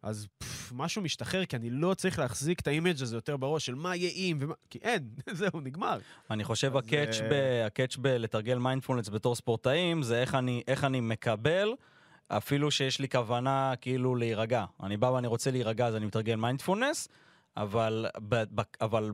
[0.03, 3.75] אז פף, משהו משתחרר, כי אני לא צריך להחזיק את ה-image הזה יותר בראש של
[3.75, 4.53] מה יהיה אם, ומה...
[4.69, 5.99] כי אין, זהו, נגמר.
[6.31, 7.23] אני חושב ה-catch uh...
[7.31, 7.63] ב...
[7.65, 11.73] ה-catch בלתרגל מיינדפולנס בתור ספורטאים, זה איך אני, איך אני מקבל,
[12.27, 14.65] אפילו שיש לי כוונה כאילו להירגע.
[14.83, 17.07] אני בא ואני רוצה להירגע, אז אני מתרגל מיינדפולנס,
[17.57, 18.43] אבל, ב...
[18.55, 18.61] ב...
[18.81, 19.11] אבל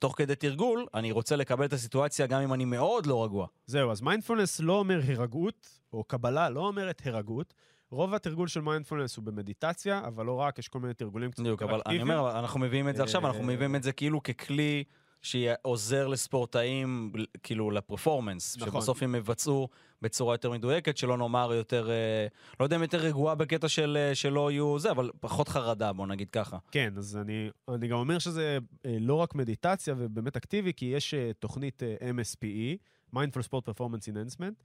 [0.00, 3.46] תוך כדי תרגול, אני רוצה לקבל את הסיטואציה גם אם אני מאוד לא רגוע.
[3.66, 7.54] זהו, אז מיינדפולנס לא אומר הירגעות, או קבלה לא אומרת הירגעות.
[7.90, 11.70] רוב התרגול של מיינדפולנס הוא במדיטציה, אבל לא רק, יש כל מיני תרגולים קצת אקטיביים.
[11.70, 14.84] אבל אני אומר, אנחנו מביאים את זה עכשיו, אנחנו מביאים את זה כאילו ככלי
[15.24, 17.12] שעוזר לספורטאים,
[17.42, 18.72] כאילו ל performance, נכון.
[18.72, 19.68] שבסוף הם יבצעו
[20.02, 22.26] בצורה יותר מדויקת, שלא נאמר יותר, אה,
[22.60, 26.06] לא יודע אם יותר רגועה בקטע של אה, שלא יהיו זה, אבל פחות חרדה, בוא
[26.06, 26.58] נגיד ככה.
[26.70, 31.14] כן, אז אני, אני גם אומר שזה אה, לא רק מדיטציה ובאמת אקטיבי, כי יש
[31.38, 32.76] תוכנית MSPE,
[33.16, 34.62] Mindful Sport Performance Enhancement,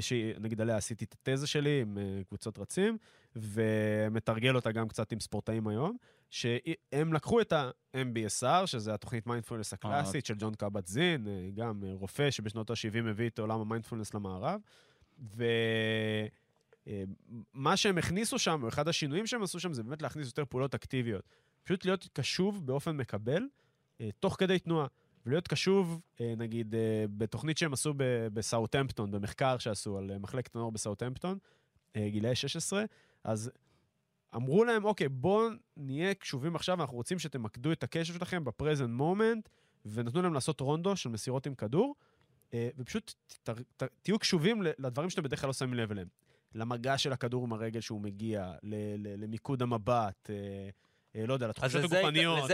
[0.00, 2.98] שנגיד עליה עשיתי את התזה שלי עם קבוצות רצים,
[3.36, 5.96] ומתרגל אותה גם קצת עם ספורטאים היום.
[6.30, 11.92] שהם לקחו את ה-MBSR, שזה התוכנית מיינדפולנס הקלאסית של ג'ון קאבט זין, אה, גם אה,
[11.94, 14.60] רופא שבשנות ה-70 הביא את עולם המיינדפולנס למערב.
[15.18, 16.30] ומה
[17.70, 20.74] אה, שהם הכניסו שם, או אחד השינויים שהם עשו שם, זה באמת להכניס יותר פעולות
[20.74, 21.24] אקטיביות.
[21.62, 23.42] פשוט להיות קשוב באופן מקבל,
[24.20, 24.86] תוך כדי תנועה.
[25.26, 26.00] ולהיות קשוב,
[26.36, 26.74] נגיד,
[27.16, 27.94] בתוכנית שהם עשו
[28.32, 31.38] בסאוטהמפטון, במחקר שעשו על מחלקת הנוער בסאוטהמפטון,
[31.96, 32.84] גילאי 16,
[33.24, 33.50] אז
[34.36, 39.48] אמרו להם, אוקיי, בואו נהיה קשובים עכשיו, אנחנו רוצים שתמקדו את הקשב שלכם בפרזנט מומנט,
[39.86, 41.94] ונתנו להם לעשות רונדו של מסירות עם כדור,
[42.54, 46.08] אה, ופשוט ת, ת, תהיו קשובים לדברים שאתם בדרך כלל לא שמים לב אליהם.
[46.54, 50.34] למגע של הכדור עם הרגל שהוא מגיע, ל, ל, למיקוד המבט, אה,
[51.16, 52.50] אה, לא יודע, לתחושות הגופניות,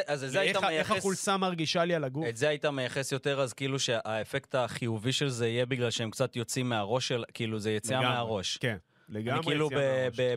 [0.71, 2.29] איך החולצה מרגישה לי על הגוף.
[2.29, 6.37] את זה היית מייחס יותר, אז כאילו שהאפקט החיובי של זה יהיה בגלל שהם קצת
[6.37, 8.57] יוצאים מהראש של, כאילו זה יציאה מהראש.
[8.57, 8.77] כן.
[9.13, 9.69] לגמרי אני כאילו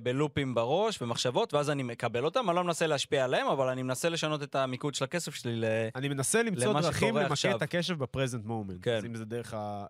[0.04, 4.10] בלופים בראש, במחשבות, ואז אני מקבל אותם, אני לא מנסה להשפיע עליהם, אבל אני מנסה
[4.10, 5.66] לשנות את המיקוד של הכסף שלי ל...
[5.96, 8.80] אני מנסה למצוא דרכים למקד את הקשב בפרזנט מומנט.
[8.82, 8.98] כן.
[8.98, 9.86] אז אם זה דרך ה...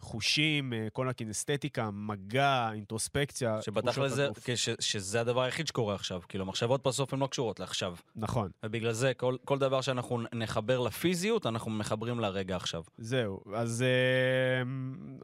[0.00, 3.62] חושים, אה, כל הקינסתטיקה, מגע, אינטרוספקציה.
[3.62, 6.20] שבתכל'ס זה, כש, שזה הדבר היחיד שקורה עכשיו.
[6.28, 7.96] כאילו, מחשבות בסוף הן לא קשורות לעכשיו.
[8.16, 8.50] נכון.
[8.64, 12.82] ובגלל זה, כל, כל דבר שאנחנו נחבר לפיזיות, אנחנו מחברים לרגע עכשיו.
[12.98, 13.40] זהו.
[13.54, 14.62] אז, אה,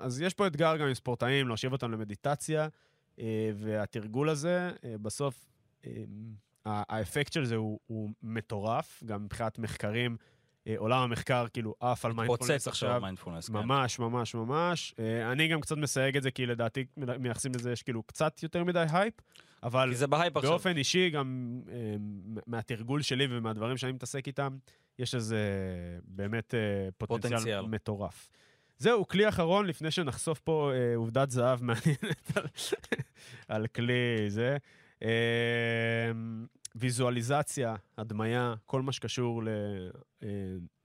[0.05, 2.69] אז יש פה אתגר גם עם ספורטאים, להושיב אותם למדיטציה,
[3.19, 4.71] אה, והתרגול הזה,
[5.03, 5.47] בסוף,
[6.67, 10.17] האפקט של זה הוא, הוא מטורף, גם מבחינת מחקרים.
[10.69, 12.59] אה, עולם המחקר כאילו עף על מיינדפולנס עכשיו.
[12.59, 13.55] פוצץ עכשיו מיינדפולנס, כן.
[13.55, 14.95] ממש, ממש, ממש.
[14.99, 18.65] אה, אני גם קצת מסייג את זה, כי לדעתי מייחסים לזה, יש כאילו קצת יותר
[18.65, 19.15] מדי הייפ,
[19.63, 20.51] אבל כי זה בהייפ עכשיו.
[20.51, 21.97] באופן אישי, גם אה,
[22.47, 24.57] מהתרגול שלי ומהדברים שאני מתעסק איתם,
[24.99, 25.39] יש איזה
[26.05, 26.55] באמת
[26.99, 28.31] פוטנציאל, פוטנציאל מטורף.
[28.79, 32.47] זהו, כלי אחרון, לפני שנחשוף פה אה, עובדת זהב מעניינת על,
[33.49, 34.57] על כלי זה.
[35.03, 35.09] אה,
[36.75, 39.43] ויזואליזציה, הדמיה, כל מה שקשור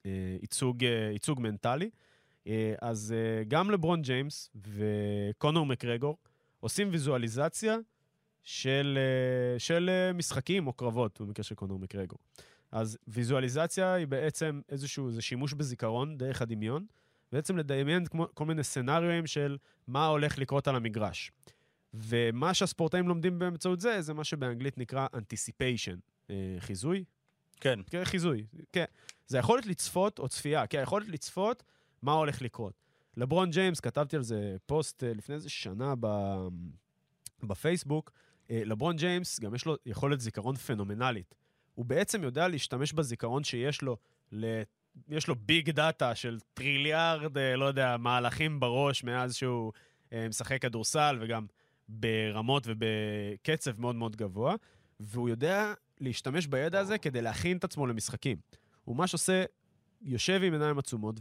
[0.06, 1.90] לייצוג אה, אה, ייצוג מנטלי.
[2.48, 3.16] אה, אז
[3.48, 6.18] גם לברון ג'יימס וקונור מקרגור
[6.60, 7.78] עושים ויזואליזציה
[8.44, 8.98] של,
[9.58, 12.20] של משחקים או קרבות, במקרה של קונור מקרגור.
[12.72, 16.86] אז ויזואליזציה היא בעצם איזשהו, זה שימוש בזיכרון דרך הדמיון,
[17.32, 21.32] בעצם לדמיין כל מיני סצנריואים של מה הולך לקרות על המגרש.
[21.94, 27.04] ומה שהספורטאים לומדים באמצעות זה, זה מה שבאנגלית נקרא anticipation, אה, חיזוי?
[27.60, 27.80] כן.
[27.90, 28.86] כן, חיזוי, כן.
[29.28, 31.64] זה היכולת לצפות, או צפייה, כן, היכולת לצפות
[32.02, 32.74] מה הולך לקרות.
[33.18, 36.08] לברון ג'יימס, כתבתי על זה פוסט אה, לפני איזה שנה ב...
[37.44, 38.12] בפייסבוק,
[38.52, 41.36] אה, לברון ג'יימס, גם יש לו יכולת זיכרון פנומנלית.
[41.76, 43.98] הוא בעצם יודע להשתמש בזיכרון שיש לו,
[44.32, 44.62] ל...
[45.10, 49.72] יש לו big data של טריליארד, לא יודע, מהלכים בראש מאז שהוא
[50.30, 51.46] משחק כדורסל, וגם
[51.90, 54.56] ברמות ובקצב מאוד מאוד גבוה,
[55.00, 58.38] והוא יודע להשתמש בידע הזה כדי להכין את עצמו למשחקים.
[58.84, 59.44] הוא ממש עושה,
[60.02, 61.20] יושב עם עיניים עצומות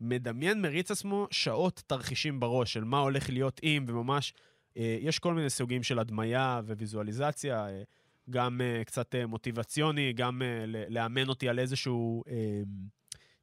[0.00, 4.34] ומדמיין, מריץ עצמו שעות תרחישים בראש של מה הולך להיות אם, וממש,
[4.76, 7.82] אה, יש כל מיני סוגים של הדמיה וויזואליזציה, אה,
[8.30, 12.24] גם אה, קצת אה, מוטיבציוני, גם אה, לאמן אותי על איזשהו...
[12.28, 12.62] אה,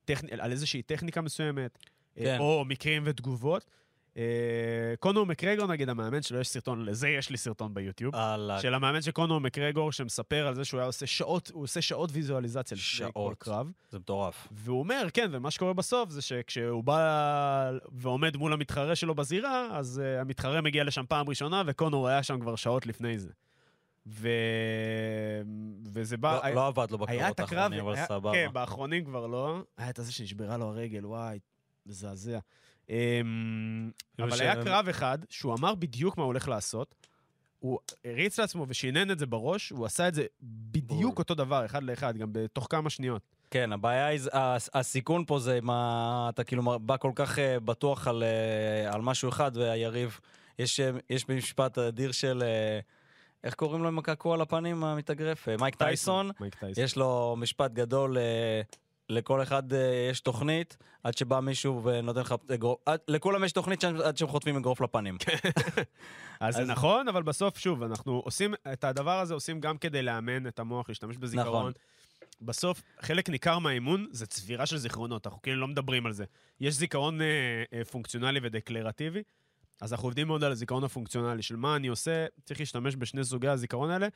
[0.06, 0.28] טכנ...
[0.40, 1.78] על איזושהי טכניקה מסוימת,
[2.16, 2.24] כן.
[2.24, 2.40] כן.
[2.40, 3.66] או מקרים ותגובות.
[4.18, 4.24] אה,
[5.00, 8.14] קונור מקרגור, נגיד, המאמן שלו, יש סרטון, לזה יש לי סרטון ביוטיוב.
[8.62, 12.10] של המאמן של קונור מקרגור, שמספר על זה שהוא היה עושה שעות, הוא עושה שעות
[12.14, 13.34] ויזואליזציה לפני כל.
[13.38, 13.72] קרב.
[13.90, 14.48] זה מטורף.
[14.52, 20.02] והוא אומר, כן, ומה שקורה בסוף זה שכשהוא בא ועומד מול המתחרה שלו בזירה, אז
[20.04, 23.30] uh, המתחרה מגיע לשם פעם ראשונה, וקונור היה שם כבר שעות לפני זה.
[24.08, 24.30] ו...
[25.86, 26.40] וזה בא...
[26.50, 28.32] לא- לא עבד לו היה בקרבות האחרונים, אבל היה- סבבה.
[28.34, 29.60] כן, באחרונים כבר לא.
[29.78, 31.40] היה את הזה שנשברה לו הרגל, וואי,
[31.86, 32.40] מזעזע.
[32.90, 32.96] אמ,
[34.16, 36.96] כאילו אבל היה קרב אחד שהוא אמר בדיוק מה הוא הולך לעשות.
[37.60, 41.20] הוא הריץ לעצמו ושינן את זה בראש, הוא עשה את זה בדיוק.
[41.20, 43.22] אותו דבר, אחד לאחד, גם בתוך כמה שניות.
[43.52, 48.08] כן, הבעיה היא, הס- הסיכון פה זה מה, אתה כאילו בא כל כך אה, בטוח
[48.08, 50.20] על, אה, על משהו אחד, והיריב,
[50.60, 52.44] יש, אה, יש משפט אדיר של,
[53.44, 55.48] איך קוראים לו עם הקעקוע על הפנים המתאגרף?
[55.60, 56.32] מייק טייסון.
[56.40, 56.84] מייק טייסון.
[56.84, 58.18] יש לו משפט גדול,
[59.10, 63.84] לכל אחד אה, יש תוכנית, עד שבא מישהו ונותן לך אגרוף, עד- לכולם יש תוכנית
[63.84, 65.18] עד שהם חוטפים אגרוף לפנים.
[66.40, 70.48] אז זה נכון, אבל בסוף, שוב, אנחנו עושים, את הדבר הזה עושים גם כדי לאמן
[70.48, 71.60] את המוח, להשתמש בזיכרון.
[71.60, 71.72] נכון.
[72.42, 76.26] בסוף, חלק ניכר מהאימון זה צבירה של זיכרונות, אנחנו כאילו לא מדברים על זה.
[76.60, 77.28] יש זיכרון אה,
[77.74, 79.24] אה, פונקציונלי ודקלרטיבי,
[79.82, 83.48] אז אנחנו עובדים מאוד על הזיכרון הפונקציונלי, של מה אני עושה, צריך להשתמש בשני סוגי
[83.48, 84.08] הזיכרון האלה,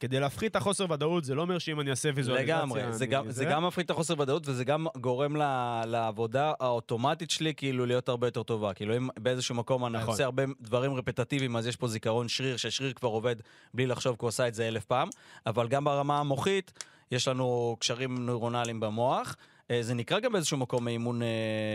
[0.00, 2.56] כדי להפחית את החוסר ודאות, זה לא אומר שאם אני אעשה ויזואליזציה...
[2.56, 6.52] לגמרי, זה אני- גם, זה גם מפחית את החוסר ודאות וזה גם גורם ל- לעבודה
[6.60, 8.74] האוטומטית שלי כאילו להיות הרבה יותר טובה.
[8.74, 10.08] כאילו אם באיזשהו מקום אני נכון.
[10.08, 13.36] עושה הרבה דברים רפטטיביים, אז יש פה זיכרון שריר, ששריר כבר עובד
[13.74, 15.08] בלי לחשוב כי הוא עשה את זה אלף פעם,
[15.46, 16.72] אבל גם ברמה המוחית
[17.10, 19.36] יש לנו קשרים נוירונליים במוח.
[19.70, 21.28] אה, זה נקרא גם באיזשהו מקום אימון אה,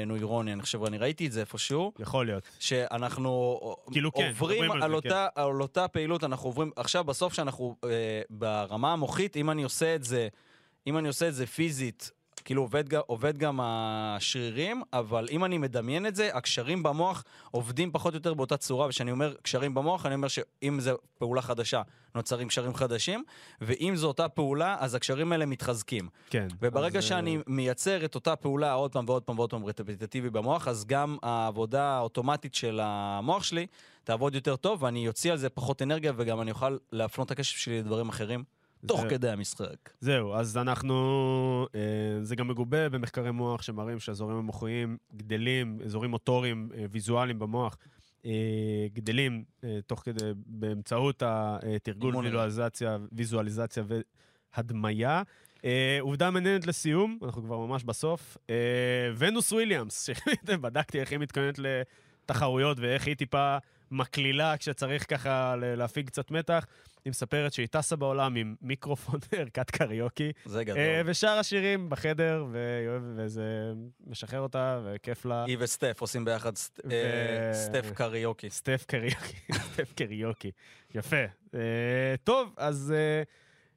[0.08, 1.92] נוירוני, אני חושב, אני ראיתי את זה איפשהו.
[2.00, 2.44] יכול להיות.
[2.60, 3.60] שאנחנו
[3.92, 7.76] כאילו, כן, עוברים על על, זה, אותה, על אותה פעילות, אנחנו עוברים, עכשיו בסוף שאנחנו
[7.84, 10.28] אה, ברמה המוחית, אם אני עושה את זה,
[10.88, 12.12] אם אני עושה את זה פיזית,
[12.46, 18.14] כאילו עובד, עובד גם השרירים, אבל אם אני מדמיין את זה, הקשרים במוח עובדים פחות
[18.14, 21.82] או יותר באותה צורה, וכשאני אומר קשרים במוח, אני אומר שאם זו פעולה חדשה,
[22.16, 23.24] נוצרים קשרים חדשים,
[23.62, 26.10] ואם זו אותה פעולה, אז הקשרים האלה מתחזקים.
[26.30, 26.48] כן.
[26.62, 30.30] וברגע אז, שאני אה, מייצר את אותה פעולה עוד פעם ועוד פעם ועוד פעם רפטטיבי
[30.30, 33.68] במוח, אז גם העבודה האוטומטית של המוח שלי
[34.04, 37.58] תעבוד יותר טוב, ואני אוציא על זה פחות אנרגיה, וגם אני אוכל להפנות את הקשב
[37.58, 38.44] שלי לדברים אחרים,
[38.88, 39.90] תוך זה- כדי המשחק.
[40.00, 41.68] זהו, אז אנחנו...
[41.76, 41.80] אה,
[42.24, 47.78] זה גם מגובה במחקרי מוח שמראים שהאזורים המוחיים גדלים, אזורים מוטוריים אה, ויזואליים במוח
[48.26, 48.32] אה,
[48.94, 49.44] גדלים
[49.88, 52.16] תוך כדי, באמצעות התרגול.
[52.16, 53.84] ויזואליזציה, ויזואליזציה
[54.58, 55.24] והדמיה.
[56.00, 58.38] עובדה מעניינת לסיום, אנחנו כבר ממש בסוף.
[59.18, 60.10] ונוס וויליאמס,
[60.48, 63.58] שבדקתי איך היא מתכוננת לתחרויות ואיך היא טיפה
[63.92, 66.66] מקלילה כשצריך ככה להפיג קצת מתח.
[67.06, 70.80] היא מספרת שהיא טסה בעולם עם מיקרופון, ערכת קריוקי, זה גדול.
[70.80, 72.46] אה, ושרה שירים בחדר,
[73.16, 73.44] וזה
[74.08, 75.44] משחרר אותה, וכיף לה.
[75.46, 76.52] היא וסטף עושים ביחד
[76.92, 78.50] אה, סטף קריוקי.
[78.50, 79.38] סטף קריוקי,
[79.74, 80.52] סטף קריוקי.
[80.96, 81.26] יפה.
[81.56, 82.94] אה, טוב, אז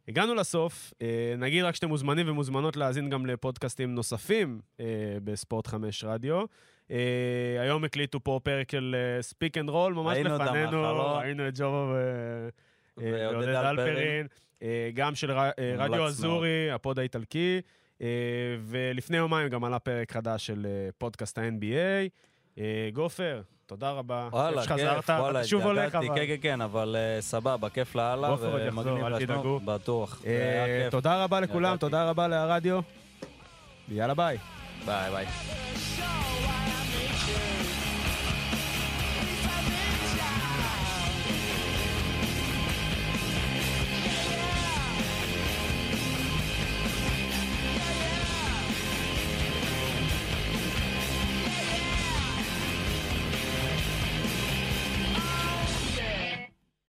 [0.09, 0.93] הגענו לסוף.
[1.39, 4.61] נגיד רק שאתם מוזמנים ומוזמנות להאזין גם לפודקאסטים נוספים
[5.25, 6.45] בספורט 5 רדיו.
[7.61, 10.83] היום הקליטו פה פרק של פיק אנד רול, ממש אותם לפנינו.
[11.17, 12.49] ראינו את ג'ובו ו-
[12.97, 14.27] ועודד ועודד אלפרין.
[14.63, 16.07] אה, גם של אה, רדיו.
[16.07, 17.61] אזורי, הפוד האיטלקי,
[18.03, 18.07] אה,
[18.63, 22.09] ולפני יומיים גם עלה פרק חדש של אה, פודקאסט ה-NBA.
[22.59, 24.29] אה, גופר, תודה רבה.
[24.33, 24.71] וואלה, כיף
[25.65, 26.09] וואלה, התגעגעתי.
[26.09, 29.61] כן, כן, כן, אבל אה, סבבה, כיף לאללה, ומגניב תדאגו.
[29.65, 30.23] בטוח.
[30.27, 30.89] אה.
[30.91, 31.77] תודה רבה לכולם.
[31.77, 32.81] תודה רבה לרדיו.
[33.89, 34.39] יאללה ביי.
[34.87, 35.27] ביי ביי.